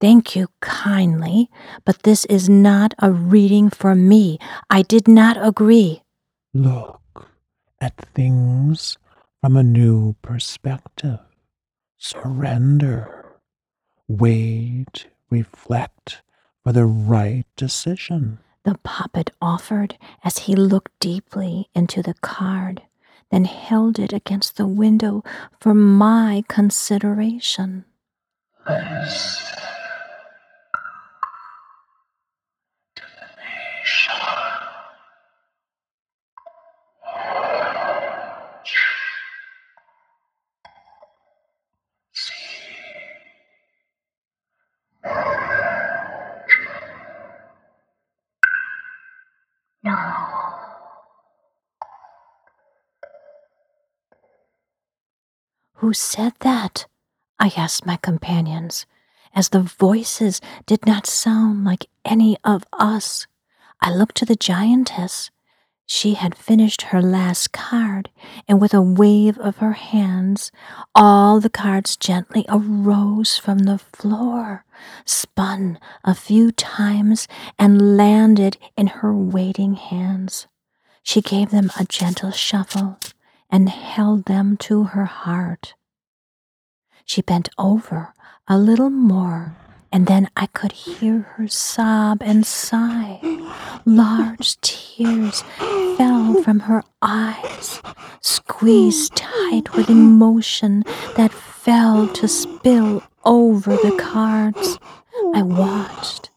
Thank 0.00 0.36
you 0.36 0.48
kindly, 0.60 1.50
but 1.84 2.02
this 2.02 2.24
is 2.26 2.48
not 2.48 2.94
a 3.00 3.10
reading 3.10 3.68
for 3.70 3.94
me. 3.94 4.38
I 4.70 4.82
did 4.82 5.08
not 5.08 5.36
agree. 5.44 6.02
Look 6.54 7.28
at 7.80 7.96
things 8.14 8.96
from 9.40 9.56
a 9.56 9.62
new 9.62 10.14
perspective. 10.22 11.20
Surrender. 11.96 13.40
Wait, 14.06 15.06
reflect 15.30 16.22
for 16.62 16.72
the 16.72 16.86
right 16.86 17.44
decision 17.56 18.38
the 18.68 18.78
poppet 18.84 19.30
offered 19.40 19.96
as 20.22 20.40
he 20.40 20.54
looked 20.54 20.92
deeply 21.00 21.70
into 21.74 22.02
the 22.02 22.12
card, 22.20 22.82
then 23.30 23.46
held 23.46 23.98
it 23.98 24.12
against 24.12 24.58
the 24.58 24.66
window 24.66 25.24
for 25.58 25.72
my 25.72 26.44
consideration. 26.48 27.86
Who 55.74 55.92
said 55.92 56.32
that? 56.40 56.86
I 57.38 57.52
asked 57.56 57.86
my 57.86 57.96
companions, 57.96 58.84
as 59.34 59.50
the 59.50 59.60
voices 59.60 60.40
did 60.66 60.84
not 60.84 61.06
sound 61.06 61.64
like 61.64 61.86
any 62.04 62.36
of 62.42 62.64
us. 62.72 63.26
I 63.80 63.94
looked 63.94 64.16
to 64.16 64.24
the 64.24 64.34
giantess. 64.34 65.30
She 65.90 66.14
had 66.14 66.36
finished 66.36 66.82
her 66.82 67.00
last 67.00 67.50
card, 67.52 68.10
and 68.46 68.60
with 68.60 68.74
a 68.74 68.82
wave 68.82 69.38
of 69.38 69.56
her 69.56 69.72
hands, 69.72 70.52
all 70.94 71.40
the 71.40 71.48
cards 71.48 71.96
gently 71.96 72.44
arose 72.46 73.38
from 73.38 73.60
the 73.60 73.78
floor, 73.78 74.66
spun 75.06 75.78
a 76.04 76.14
few 76.14 76.52
times, 76.52 77.26
and 77.58 77.96
landed 77.96 78.58
in 78.76 78.88
her 79.00 79.14
waiting 79.14 79.74
hands. 79.74 80.46
She 81.02 81.22
gave 81.22 81.48
them 81.50 81.70
a 81.80 81.86
gentle 81.86 82.32
shuffle 82.32 82.98
and 83.48 83.70
held 83.70 84.26
them 84.26 84.58
to 84.58 84.84
her 84.84 85.06
heart. 85.06 85.72
She 87.06 87.22
bent 87.22 87.48
over 87.56 88.12
a 88.46 88.58
little 88.58 88.90
more, 88.90 89.56
and 89.92 90.06
then 90.06 90.28
I 90.36 90.46
could 90.46 90.72
hear 90.72 91.20
her 91.36 91.48
sob 91.48 92.22
and 92.22 92.44
sigh. 92.46 93.20
Large 93.84 94.60
tears 94.60 95.42
fell 95.96 96.42
from 96.42 96.60
her 96.60 96.82
eyes, 97.02 97.80
squeezed 98.20 99.16
tight 99.16 99.74
with 99.74 99.90
emotion 99.90 100.84
that 101.16 101.32
fell 101.32 102.08
to 102.08 102.28
spill 102.28 103.02
over 103.24 103.72
the 103.76 103.96
cards. 103.98 104.78
I 105.34 105.42
watched, 105.42 106.30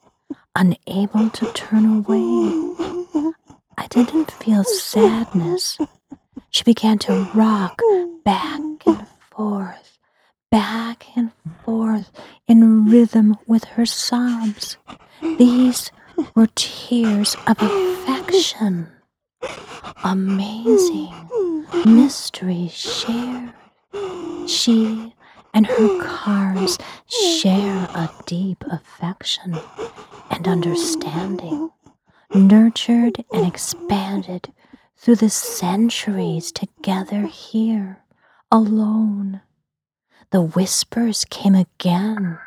unable 0.55 1.29
to 1.29 1.51
turn 1.53 1.85
away. 1.85 3.33
I 3.77 3.87
didn't 3.87 4.31
feel 4.31 4.63
sadness 4.63 5.77
she 6.51 6.63
began 6.63 6.99
to 6.99 7.29
rock 7.33 7.81
back 8.25 8.59
and 8.85 9.07
forth, 9.31 9.90
back 10.51 11.05
and 11.15 11.31
forth 11.63 12.11
in 12.47 12.85
rhythm 12.85 13.37
with 13.47 13.63
her 13.63 13.85
sobs. 13.85 14.77
These 15.21 15.91
were 16.35 16.49
tears 16.55 17.35
of 17.47 17.57
affection. 17.61 18.89
Amazing 20.03 21.13
mystery 21.85 22.69
shared. 22.73 23.53
She 24.47 25.13
and 25.53 25.67
her 25.67 26.03
cars 26.03 26.77
share 27.07 27.87
a 27.95 28.09
deep 28.25 28.63
affection 28.69 29.57
and 30.29 30.47
understanding, 30.47 31.71
nurtured 32.33 33.23
and 33.31 33.45
expanded 33.45 34.53
through 34.97 35.15
the 35.15 35.29
centuries 35.29 36.51
together 36.51 37.25
here, 37.25 38.03
alone. 38.51 39.41
The 40.29 40.41
whispers 40.41 41.25
came 41.25 41.55
again. 41.55 42.37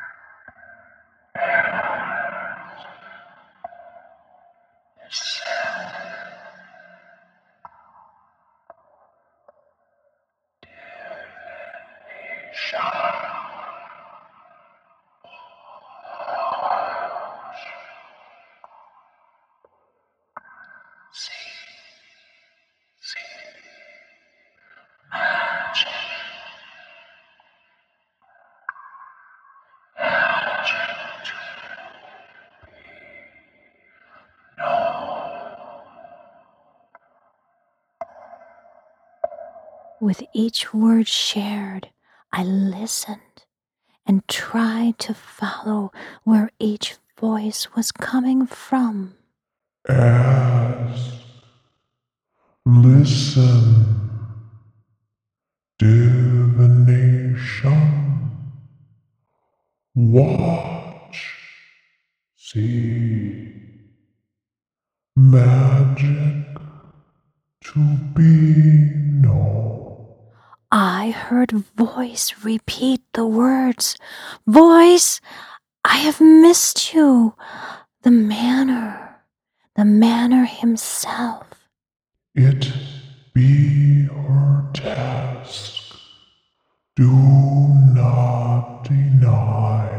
With 40.01 40.21
each 40.35 40.73
word 40.73 41.07
shared, 41.07 41.89
I 42.33 42.43
listened 42.43 43.45
and 44.05 44.27
tried 44.27 44.99
to 44.99 45.13
follow 45.13 45.93
where 46.25 46.51
each 46.59 46.97
voice 47.17 47.69
was 47.73 47.93
coming 47.93 48.45
from. 48.45 49.15
Ask, 49.87 51.13
listen, 52.65 53.85
divination, 55.79 57.21
watch, 59.95 61.39
see, 62.35 63.53
magic 65.15 66.57
to 67.61 67.79
be 68.13 68.91
known. 69.21 69.65
I 70.71 71.14
heard 71.25 71.51
voice 71.75 72.35
repeat 72.43 73.01
the 73.13 73.25
words 73.25 73.97
Voice, 74.45 75.19
I 75.83 75.97
have 75.97 76.21
missed 76.21 76.93
you. 76.93 77.33
The 78.03 78.11
manor, 78.11 79.21
the 79.75 79.85
manor 79.85 80.45
himself. 80.45 81.67
It 82.35 82.71
be 83.33 84.03
her 84.03 84.69
task. 84.73 85.97
Do 86.95 87.09
not 87.09 88.83
deny 88.83 89.94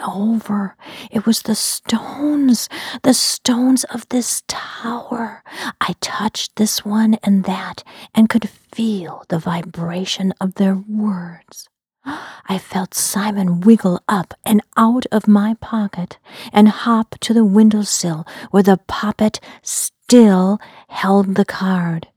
over. 0.00 0.76
It 1.10 1.26
was 1.26 1.42
the 1.42 1.54
stones, 1.54 2.68
the 3.02 3.14
stones 3.14 3.84
of 3.84 4.08
this 4.08 4.42
tower. 4.48 5.42
I 5.80 5.94
touched 6.00 6.56
this 6.56 6.84
one 6.84 7.14
and 7.22 7.44
that 7.44 7.84
and 8.14 8.28
could 8.28 8.48
feel 8.48 9.24
the 9.28 9.38
vibration 9.38 10.32
of 10.40 10.54
their 10.54 10.74
words. 10.74 11.68
I 12.04 12.58
felt 12.58 12.94
Simon 12.94 13.60
wiggle 13.60 14.00
up 14.08 14.34
and 14.44 14.62
out 14.76 15.06
of 15.12 15.28
my 15.28 15.54
pocket 15.60 16.18
and 16.52 16.68
hop 16.68 17.16
to 17.20 17.34
the 17.34 17.44
windowsill 17.44 18.26
where 18.50 18.62
the 18.62 18.78
puppet 18.88 19.38
still 19.62 20.58
held 20.88 21.34
the 21.34 21.44
card. 21.44 22.08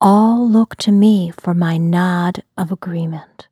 All 0.00 0.48
looked 0.48 0.80
to 0.80 0.92
me 0.92 1.30
for 1.30 1.54
my 1.54 1.76
nod 1.78 2.42
of 2.58 2.70
agreement. 2.70 3.48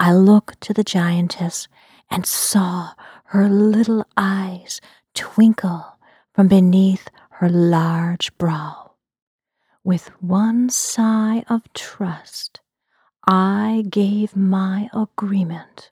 I 0.00 0.12
looked 0.12 0.60
to 0.62 0.72
the 0.72 0.84
giantess 0.84 1.68
and 2.12 2.26
saw 2.26 2.92
her 3.24 3.48
little 3.48 4.04
eyes 4.16 4.80
twinkle 5.14 5.98
from 6.34 6.46
beneath 6.46 7.08
her 7.30 7.48
large 7.48 8.36
brow. 8.36 8.92
With 9.82 10.08
one 10.20 10.68
sigh 10.68 11.42
of 11.48 11.72
trust, 11.72 12.60
I 13.26 13.84
gave 13.88 14.36
my 14.36 14.90
agreement. 14.92 15.90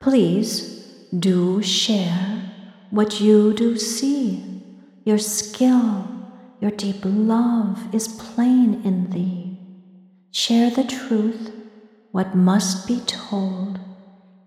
Please 0.00 1.06
do 1.16 1.62
share 1.62 2.42
what 2.90 3.20
you 3.20 3.54
do 3.54 3.78
see. 3.78 4.62
Your 5.04 5.18
skill, 5.18 6.08
your 6.60 6.72
deep 6.72 7.00
love 7.04 7.94
is 7.94 8.08
plain 8.08 8.82
in 8.84 9.10
thee. 9.10 9.56
Share 10.32 10.70
the 10.70 10.84
truth, 10.84 11.52
what 12.10 12.34
must 12.34 12.88
be 12.88 13.00
told, 13.06 13.78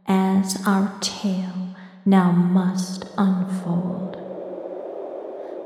as 0.09 0.65
our 0.65 0.91
tale 1.01 1.75
now 2.03 2.31
must 2.31 3.05
unfold. 3.17 4.15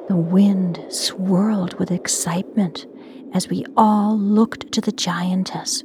The 0.09 0.17
wind 0.17 0.83
swirled 0.89 1.79
with 1.79 1.89
excitement 1.91 2.85
as 3.33 3.47
we 3.47 3.65
all 3.77 4.17
looked 4.19 4.73
to 4.73 4.81
the 4.81 4.91
giantess 4.91 5.83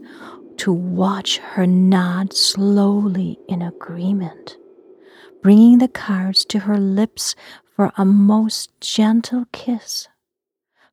to 0.57 0.73
watch 0.73 1.39
her 1.39 1.67
nod 1.69 2.35
slowly 2.35 3.39
in 3.49 3.63
agreement, 3.63 4.57
bringing 5.41 5.79
the 5.79 5.87
cards 5.87 6.45
to 6.47 6.59
her 6.61 6.77
lips 6.79 7.37
for 7.77 7.93
a 7.97 8.05
most 8.05 8.73
gentle 8.81 9.47
kiss. 9.53 10.09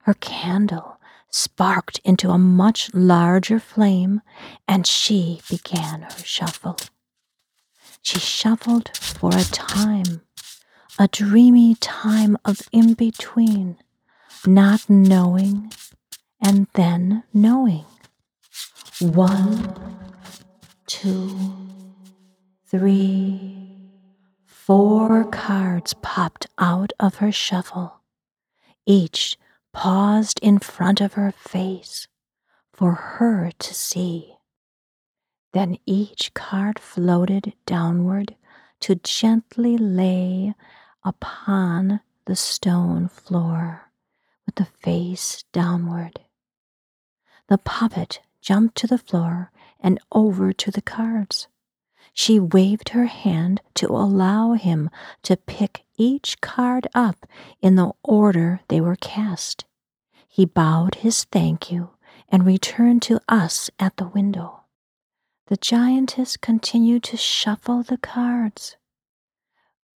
Her 0.04 0.14
candle 0.14 1.00
sparked 1.32 2.00
into 2.06 2.30
a 2.30 2.38
much 2.38 2.94
larger 2.94 3.60
flame, 3.60 4.22
and 4.68 4.86
she 4.86 5.42
began 5.50 6.04
her 6.04 6.24
shuffle. 6.24 6.78
She 8.06 8.20
shuffled 8.20 8.96
for 8.96 9.32
a 9.36 9.44
time, 9.46 10.22
a 11.00 11.08
dreamy 11.08 11.74
time 11.74 12.38
of 12.46 12.62
in 12.72 12.94
between, 12.94 13.78
not 14.46 14.88
knowing 14.88 15.74
and 16.40 16.68
then 16.74 17.24
knowing. 17.34 17.86
One, 19.02 19.76
two, 20.86 21.36
three, 22.68 23.90
four 24.46 25.24
cards 25.24 25.96
popped 25.96 26.46
out 26.60 26.94
of 27.00 27.16
her 27.16 27.32
shuffle. 27.32 28.02
Each 28.86 29.36
paused 29.74 30.40
in 30.44 30.60
front 30.60 31.02
of 31.02 31.14
her 31.14 31.32
face 31.32 32.08
for 32.72 32.92
her 32.92 33.52
to 33.58 33.74
see. 33.74 34.35
Then 35.56 35.78
each 35.86 36.34
card 36.34 36.80
floated 36.80 37.54
downward 37.66 38.36
to 38.82 38.96
gently 38.96 39.78
lay 39.78 40.54
upon 41.02 42.02
the 42.26 42.36
stone 42.36 43.08
floor 43.08 43.90
with 44.46 44.56
the 44.56 44.66
face 44.66 45.46
downward. 45.54 46.20
The 47.48 47.58
puppet 47.58 48.20
jumped 48.42 48.76
to 48.80 48.88
the 48.88 48.98
floor 48.98 49.54
and 49.80 49.98
over 50.12 50.52
to 50.52 50.72
the 50.72 50.82
cards. 50.82 51.48
She 52.14 52.38
waved 52.38 52.90
her 52.90 53.06
hand 53.06 53.62
to 53.76 53.88
allow 53.88 54.56
him 54.56 54.90
to 55.24 55.38
pick 55.38 55.86
each 55.96 56.42
card 56.42 56.86
up 56.94 57.26
in 57.62 57.76
the 57.76 57.94
order 58.04 58.60
they 58.68 58.82
were 58.82 58.98
cast. 58.98 59.64
He 60.28 60.44
bowed 60.44 60.96
his 60.96 61.24
thank 61.24 61.72
you 61.72 61.92
and 62.28 62.46
returned 62.46 63.02
to 63.04 63.22
us 63.30 63.70
at 63.80 63.96
the 63.96 64.10
window. 64.10 64.65
The 65.48 65.58
giantess 65.58 66.38
continued 66.38 67.04
to 67.04 67.18
shuffle 67.18 67.84
the 67.84 67.98
cards. 67.98 68.78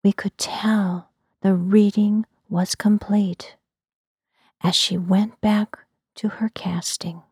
We 0.04 0.12
could 0.12 0.38
tell 0.38 1.10
the 1.42 1.54
reading 1.54 2.24
was 2.48 2.76
complete 2.76 3.56
as 4.62 4.76
she 4.76 4.96
went 4.96 5.40
back 5.40 5.76
to 6.16 6.28
her 6.28 6.50
casting. 6.54 7.22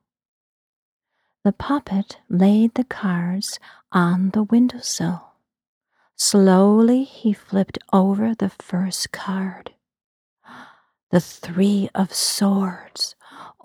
The 1.44 1.52
puppet 1.52 2.18
laid 2.28 2.74
the 2.74 2.84
cards 2.84 3.60
on 3.92 4.30
the 4.30 4.42
windowsill. 4.42 5.34
Slowly 6.16 7.04
he 7.04 7.32
flipped 7.32 7.78
over 7.92 8.34
the 8.34 8.50
first 8.50 9.12
card. 9.12 9.74
The 11.10 11.20
Three 11.20 11.88
of 11.94 12.12
Swords. 12.12 13.14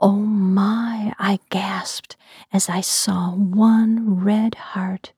Oh 0.06 0.12
my, 0.12 1.14
I 1.18 1.39
gasped 1.49 2.18
as 2.51 2.68
I 2.68 2.82
saw 2.82 3.32
one 3.32 4.22
red 4.22 4.56
heart 4.56 5.14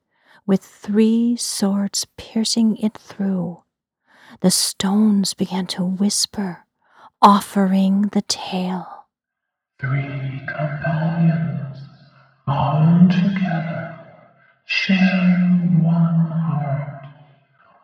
with 0.45 0.61
three 0.61 1.35
swords 1.37 2.05
piercing 2.17 2.77
it 2.77 2.95
through. 2.95 3.63
The 4.41 4.51
stones 4.51 5.33
began 5.33 5.65
to 5.73 5.83
whisper, 5.83 6.67
offering 7.19 8.09
the 8.09 8.21
tale. 8.21 9.07
Three 9.79 10.43
companions 10.47 11.79
bound 12.45 13.09
together, 13.09 13.99
sharing 14.65 15.83
one 15.83 16.27
heart, 16.27 17.07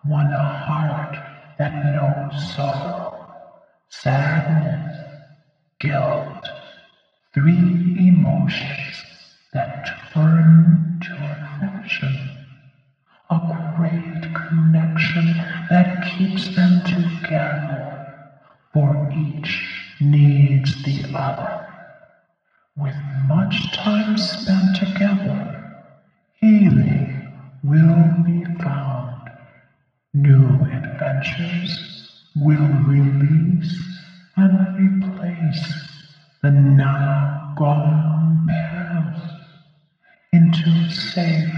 one 0.06 0.32
heart 0.32 1.18
that 1.58 1.74
knows 1.84 2.54
sorrow, 2.56 3.26
sadness, 3.90 4.96
guilt, 5.80 6.51
three 7.34 7.96
emotions 8.10 9.04
that 9.54 9.86
turn 10.14 11.00
to 11.02 11.14
affection. 11.14 12.30
A 13.30 13.74
great 13.78 14.36
connection 14.36 15.38
that 15.70 16.04
keeps 16.18 16.54
them 16.56 16.82
together, 16.84 18.06
for 18.74 19.10
each 19.16 19.96
needs 20.02 20.84
the 20.84 21.18
other. 21.18 21.66
With 22.76 22.96
much 23.28 23.72
time 23.78 24.18
spent 24.18 24.76
together, 24.76 25.74
healing 26.34 27.30
will 27.64 28.24
be 28.26 28.44
found. 28.62 29.30
New 30.14 30.66
adventures 30.66 32.24
will 32.36 32.68
release 32.86 33.82
and 34.36 34.78
replace 34.78 35.91
the 36.42 36.50
now 36.50 37.54
gone 37.56 38.48
past 38.50 39.34
into 40.34 40.90
safe, 40.90 41.54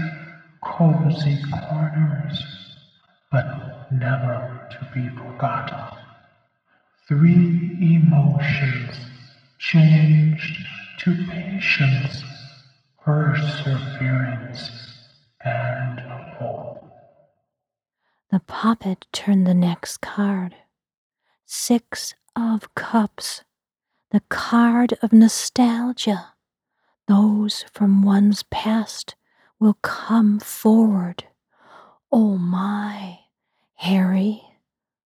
cozy 0.62 1.38
corners, 1.50 2.44
but 3.32 3.90
never 3.90 4.68
to 4.70 4.88
be 4.92 5.08
forgotten. 5.16 5.98
Three 7.08 7.78
emotions 7.80 8.96
changed 9.58 10.66
to 10.98 11.26
patience, 11.30 12.22
perseverance, 13.02 14.70
and 15.42 16.00
hope. 16.38 16.90
The 18.30 18.40
puppet 18.40 19.06
turned 19.12 19.46
the 19.46 19.54
next 19.54 20.02
card. 20.02 20.56
Six 21.46 22.14
of 22.36 22.74
Cups, 22.74 23.44
the 24.14 24.22
card 24.28 24.94
of 25.02 25.12
nostalgia. 25.12 26.34
Those 27.08 27.64
from 27.72 28.00
one's 28.00 28.44
past 28.44 29.16
will 29.58 29.76
come 29.82 30.38
forward. 30.38 31.24
Oh 32.12 32.38
my, 32.38 33.18
Harry, 33.74 34.40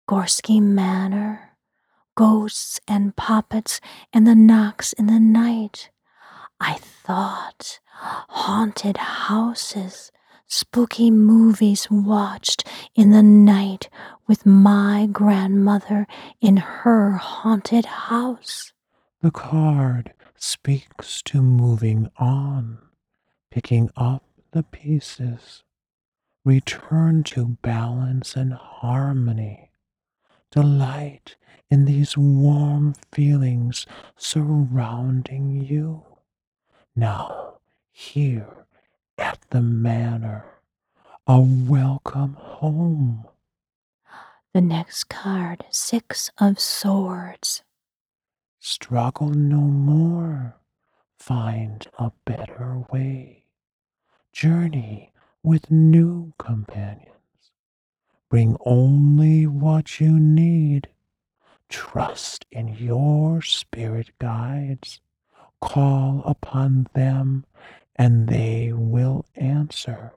Gorski 0.10 0.60
Manor, 0.60 1.52
ghosts 2.16 2.80
and 2.88 3.16
puppets 3.16 3.80
and 4.12 4.26
the 4.26 4.34
knocks 4.34 4.94
in 4.94 5.06
the 5.06 5.20
night. 5.20 5.92
I 6.60 6.80
thought 6.80 7.80
haunted 7.92 8.98
houses, 8.98 10.12
spooky 10.48 11.12
movies 11.12 11.88
watched 11.92 12.68
in 12.96 13.12
the 13.12 13.22
night 13.22 13.90
with 14.26 14.44
my 14.44 15.08
grandmother 15.12 16.08
in 16.42 16.58
her 16.58 17.12
haunted 17.12 17.86
house. 17.86 18.74
The 19.22 19.32
card 19.32 20.14
speaks 20.36 21.24
to 21.24 21.42
moving 21.42 22.12
on, 22.18 22.78
picking 23.50 23.90
up 23.98 24.24
the 24.52 24.62
pieces, 24.62 25.64
return 26.46 27.24
to 27.24 27.58
balance 27.64 28.36
and 28.36 28.54
harmony. 28.54 29.72
Delight 30.52 31.36
in 31.72 31.86
these 31.86 32.16
warm 32.16 32.94
feelings 33.12 33.88
surrounding 34.16 35.62
you. 35.62 36.06
Now, 36.96 37.56
here 37.92 38.68
at 39.18 39.40
the 39.50 39.62
manor, 39.62 40.46
a 41.26 41.40
welcome 41.40 42.36
home. 42.40 43.26
The 44.54 44.62
next 44.62 45.06
card, 45.06 45.66
Six 45.72 46.30
of 46.38 46.60
Swords. 46.60 47.64
Struggle 48.70 49.30
no 49.30 49.62
more. 49.62 50.58
Find 51.18 51.88
a 51.98 52.12
better 52.26 52.84
way. 52.92 53.46
Journey 54.34 55.14
with 55.42 55.72
new 55.72 56.34
companions. 56.38 57.54
Bring 58.30 58.58
only 58.66 59.48
what 59.48 60.02
you 60.02 60.20
need. 60.20 60.90
Trust 61.70 62.46
in 62.52 62.68
your 62.68 63.42
spirit 63.42 64.10
guides. 64.20 65.00
Call 65.62 66.22
upon 66.26 66.90
them 66.94 67.46
and 67.96 68.28
they 68.28 68.74
will 68.74 69.26
answer. 69.38 70.12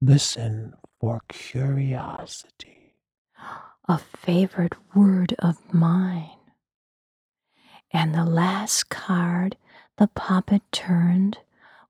Listen 0.00 0.72
for 0.98 1.20
curiosity. 1.28 2.94
A 3.86 3.98
favorite 3.98 4.76
word 4.94 5.34
of 5.40 5.58
mine. 5.74 6.30
And 7.94 8.12
the 8.12 8.24
last 8.24 8.88
card 8.88 9.56
the 9.98 10.08
puppet 10.08 10.62
turned 10.72 11.38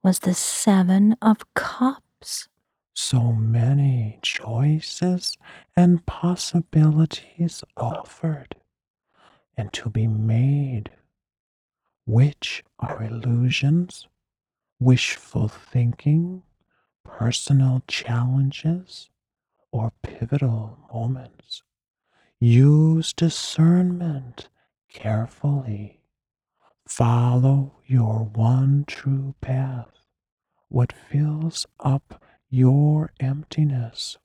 was 0.02 0.18
the 0.18 0.34
Seven 0.34 1.16
of 1.22 1.54
Cups. 1.54 2.46
So 2.92 3.32
many 3.32 4.18
choices 4.20 5.38
and 5.74 6.04
possibilities 6.04 7.64
offered 7.78 8.54
and 9.56 9.72
to 9.72 9.88
be 9.88 10.06
made. 10.06 10.90
Which 12.04 12.62
are 12.78 13.02
illusions, 13.02 14.06
wishful 14.78 15.48
thinking, 15.48 16.42
personal 17.02 17.82
challenges, 17.88 19.08
or 19.72 19.90
pivotal 20.02 20.78
moments. 20.92 21.62
Use 22.38 23.14
discernment 23.14 24.50
carefully. 24.94 26.00
Follow 26.88 27.74
your 27.86 28.30
one 28.32 28.84
true 28.86 29.34
path, 29.42 29.90
what 30.68 30.92
fills 30.92 31.66
up 31.80 32.22
your 32.48 33.12
emptiness 33.20 34.16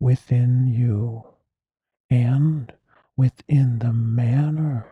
within 0.00 0.66
you 0.66 1.24
and 2.10 2.72
within 3.16 3.78
the 3.80 3.92
manor. 3.92 4.86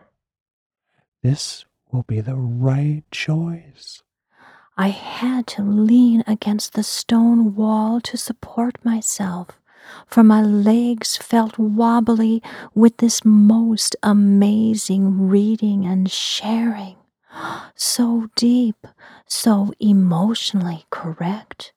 This 1.23 1.65
will 1.91 2.03
be 2.03 2.21
the 2.21 2.35
right 2.35 3.03
choice. 3.11 4.03
I 4.77 4.89
had 4.89 5.47
to 5.47 5.63
lean 5.63 6.23
against 6.27 6.73
the 6.73 6.83
stone 6.83 7.55
wall 7.55 7.99
to 8.01 8.17
support 8.17 8.83
myself, 8.85 9.59
for 10.07 10.23
my 10.23 10.41
legs 10.41 11.17
felt 11.17 11.57
wobbly 11.57 12.41
with 12.73 12.97
this 12.97 13.23
most 13.23 13.95
amazing 14.03 15.27
reading 15.29 15.85
and 15.85 16.09
sharing. 16.11 16.95
So 17.75 18.29
deep, 18.35 18.87
so 19.27 19.71
emotionally 19.79 20.85
correct. 20.89 21.73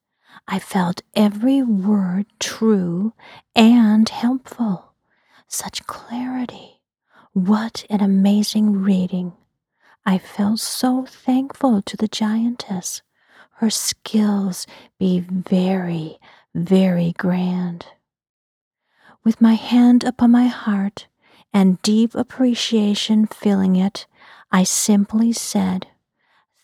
I 0.49 0.59
felt 0.59 1.03
every 1.15 1.63
word 1.63 2.27
true 2.39 3.13
and 3.55 4.09
helpful. 4.09 4.95
Such 5.47 5.87
clarity. 5.87 6.81
What 7.33 7.85
an 7.91 8.01
amazing 8.01 8.83
reading. 8.83 9.35
I 10.05 10.19
felt 10.19 10.61
so 10.61 11.05
thankful 11.07 11.83
to 11.83 11.97
the 11.97 12.09
giantess. 12.09 13.03
Her 13.57 13.71
skills 13.71 14.67
be 14.99 15.21
very, 15.21 16.19
very 16.55 17.13
grand. 17.19 17.87
With 19.23 19.41
my 19.41 19.55
hand 19.55 20.03
upon 20.05 20.31
my 20.31 20.47
heart 20.47 21.07
and 21.53 21.81
deep 21.83 22.15
appreciation 22.15 23.27
filling 23.27 23.77
it, 23.77 24.07
I 24.51 24.65
simply 24.65 25.33
said, 25.33 25.89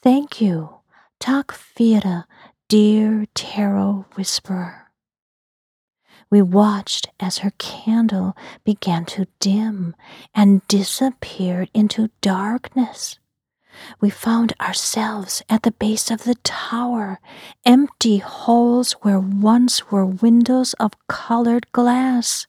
Thank 0.02 0.40
you, 0.40 0.80
Takfira, 1.20 2.24
dear 2.68 3.26
tarot 3.34 4.06
whisperer. 4.14 4.90
We 6.30 6.42
watched 6.42 7.08
as 7.20 7.38
her 7.38 7.52
candle 7.58 8.36
began 8.64 9.04
to 9.06 9.28
dim 9.38 9.94
and 10.34 10.66
disappeared 10.66 11.70
into 11.74 12.10
darkness. 12.20 13.18
We 14.00 14.10
found 14.10 14.52
ourselves 14.60 15.42
at 15.48 15.62
the 15.62 15.72
base 15.72 16.10
of 16.10 16.24
the 16.24 16.36
tower, 16.36 17.20
empty 17.64 18.18
holes 18.18 18.92
where 19.02 19.20
once 19.20 19.90
were 19.90 20.06
windows 20.06 20.74
of 20.74 20.92
colored 21.08 21.70
glass. 21.72 22.46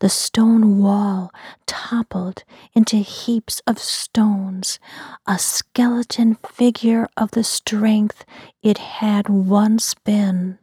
The 0.00 0.08
stone 0.08 0.78
wall 0.78 1.32
toppled 1.66 2.42
into 2.74 2.96
heaps 2.96 3.62
of 3.66 3.78
stones, 3.78 4.78
a 5.26 5.38
skeleton 5.38 6.36
figure 6.46 7.08
of 7.16 7.30
the 7.32 7.44
strength 7.44 8.24
it 8.62 8.78
had 8.78 9.28
once 9.28 9.94
been. 9.94 10.58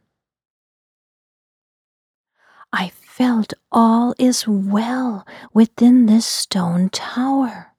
I 2.72 2.90
felt 2.90 3.54
all 3.72 4.14
is 4.18 4.46
well 4.46 5.26
within 5.54 6.06
this 6.06 6.26
stone 6.26 6.90
tower. 6.90 7.74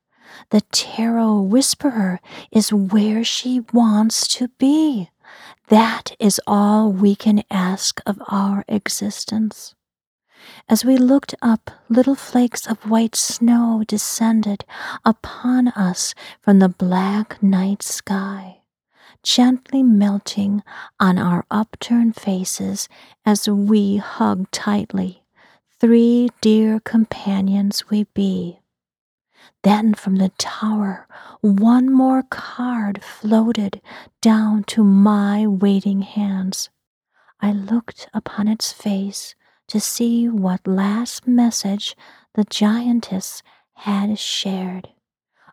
The 0.51 0.61
tarot 0.71 1.41
whisperer 1.41 2.19
is 2.51 2.73
where 2.73 3.23
she 3.23 3.61
wants 3.71 4.27
to 4.29 4.47
be. 4.57 5.09
That 5.67 6.15
is 6.19 6.41
all 6.47 6.91
we 6.91 7.15
can 7.15 7.43
ask 7.51 8.01
of 8.07 8.19
our 8.27 8.65
existence. 8.67 9.75
As 10.67 10.83
we 10.83 10.97
looked 10.97 11.35
up, 11.41 11.69
little 11.89 12.15
flakes 12.15 12.65
of 12.65 12.89
white 12.89 13.15
snow 13.15 13.83
descended 13.87 14.65
upon 15.05 15.67
us 15.69 16.15
from 16.41 16.57
the 16.57 16.69
black 16.69 17.43
night 17.43 17.83
sky, 17.83 18.61
gently 19.21 19.83
melting 19.83 20.63
on 20.99 21.19
our 21.19 21.45
upturned 21.51 22.15
faces 22.15 22.89
as 23.25 23.47
we 23.47 23.97
hugged 23.97 24.51
tightly, 24.51 25.23
three 25.79 26.29
dear 26.41 26.79
companions 26.79 27.89
we 27.91 28.05
be. 28.15 28.59
Then 29.63 29.93
from 29.93 30.15
the 30.15 30.29
tower, 30.37 31.07
one 31.41 31.91
more 31.91 32.23
card 32.23 33.03
floated 33.03 33.81
down 34.21 34.63
to 34.65 34.83
my 34.83 35.45
waiting 35.47 36.01
hands. 36.01 36.69
I 37.41 37.51
looked 37.51 38.07
upon 38.13 38.47
its 38.47 38.71
face 38.71 39.35
to 39.67 39.79
see 39.79 40.29
what 40.29 40.65
last 40.65 41.27
message 41.27 41.95
the 42.35 42.45
giantess 42.45 43.43
had 43.73 44.17
shared. 44.17 44.89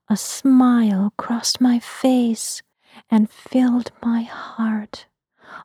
A 0.09 0.17
smile 0.17 1.13
crossed 1.17 1.61
my 1.61 1.81
face 1.81 2.63
and 3.11 3.29
filled 3.29 3.91
my 4.05 4.23
heart. 4.23 5.07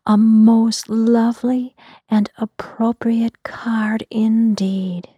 A 0.05 0.17
most 0.17 0.89
lovely 0.89 1.75
and 2.09 2.29
appropriate 2.37 3.43
card 3.43 4.05
indeed. 4.09 5.09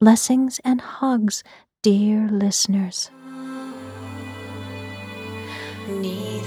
Blessings 0.00 0.60
and 0.64 0.80
hugs 0.80 1.42
dear 1.86 2.26
listeners. 2.32 3.10
She 5.86 6.42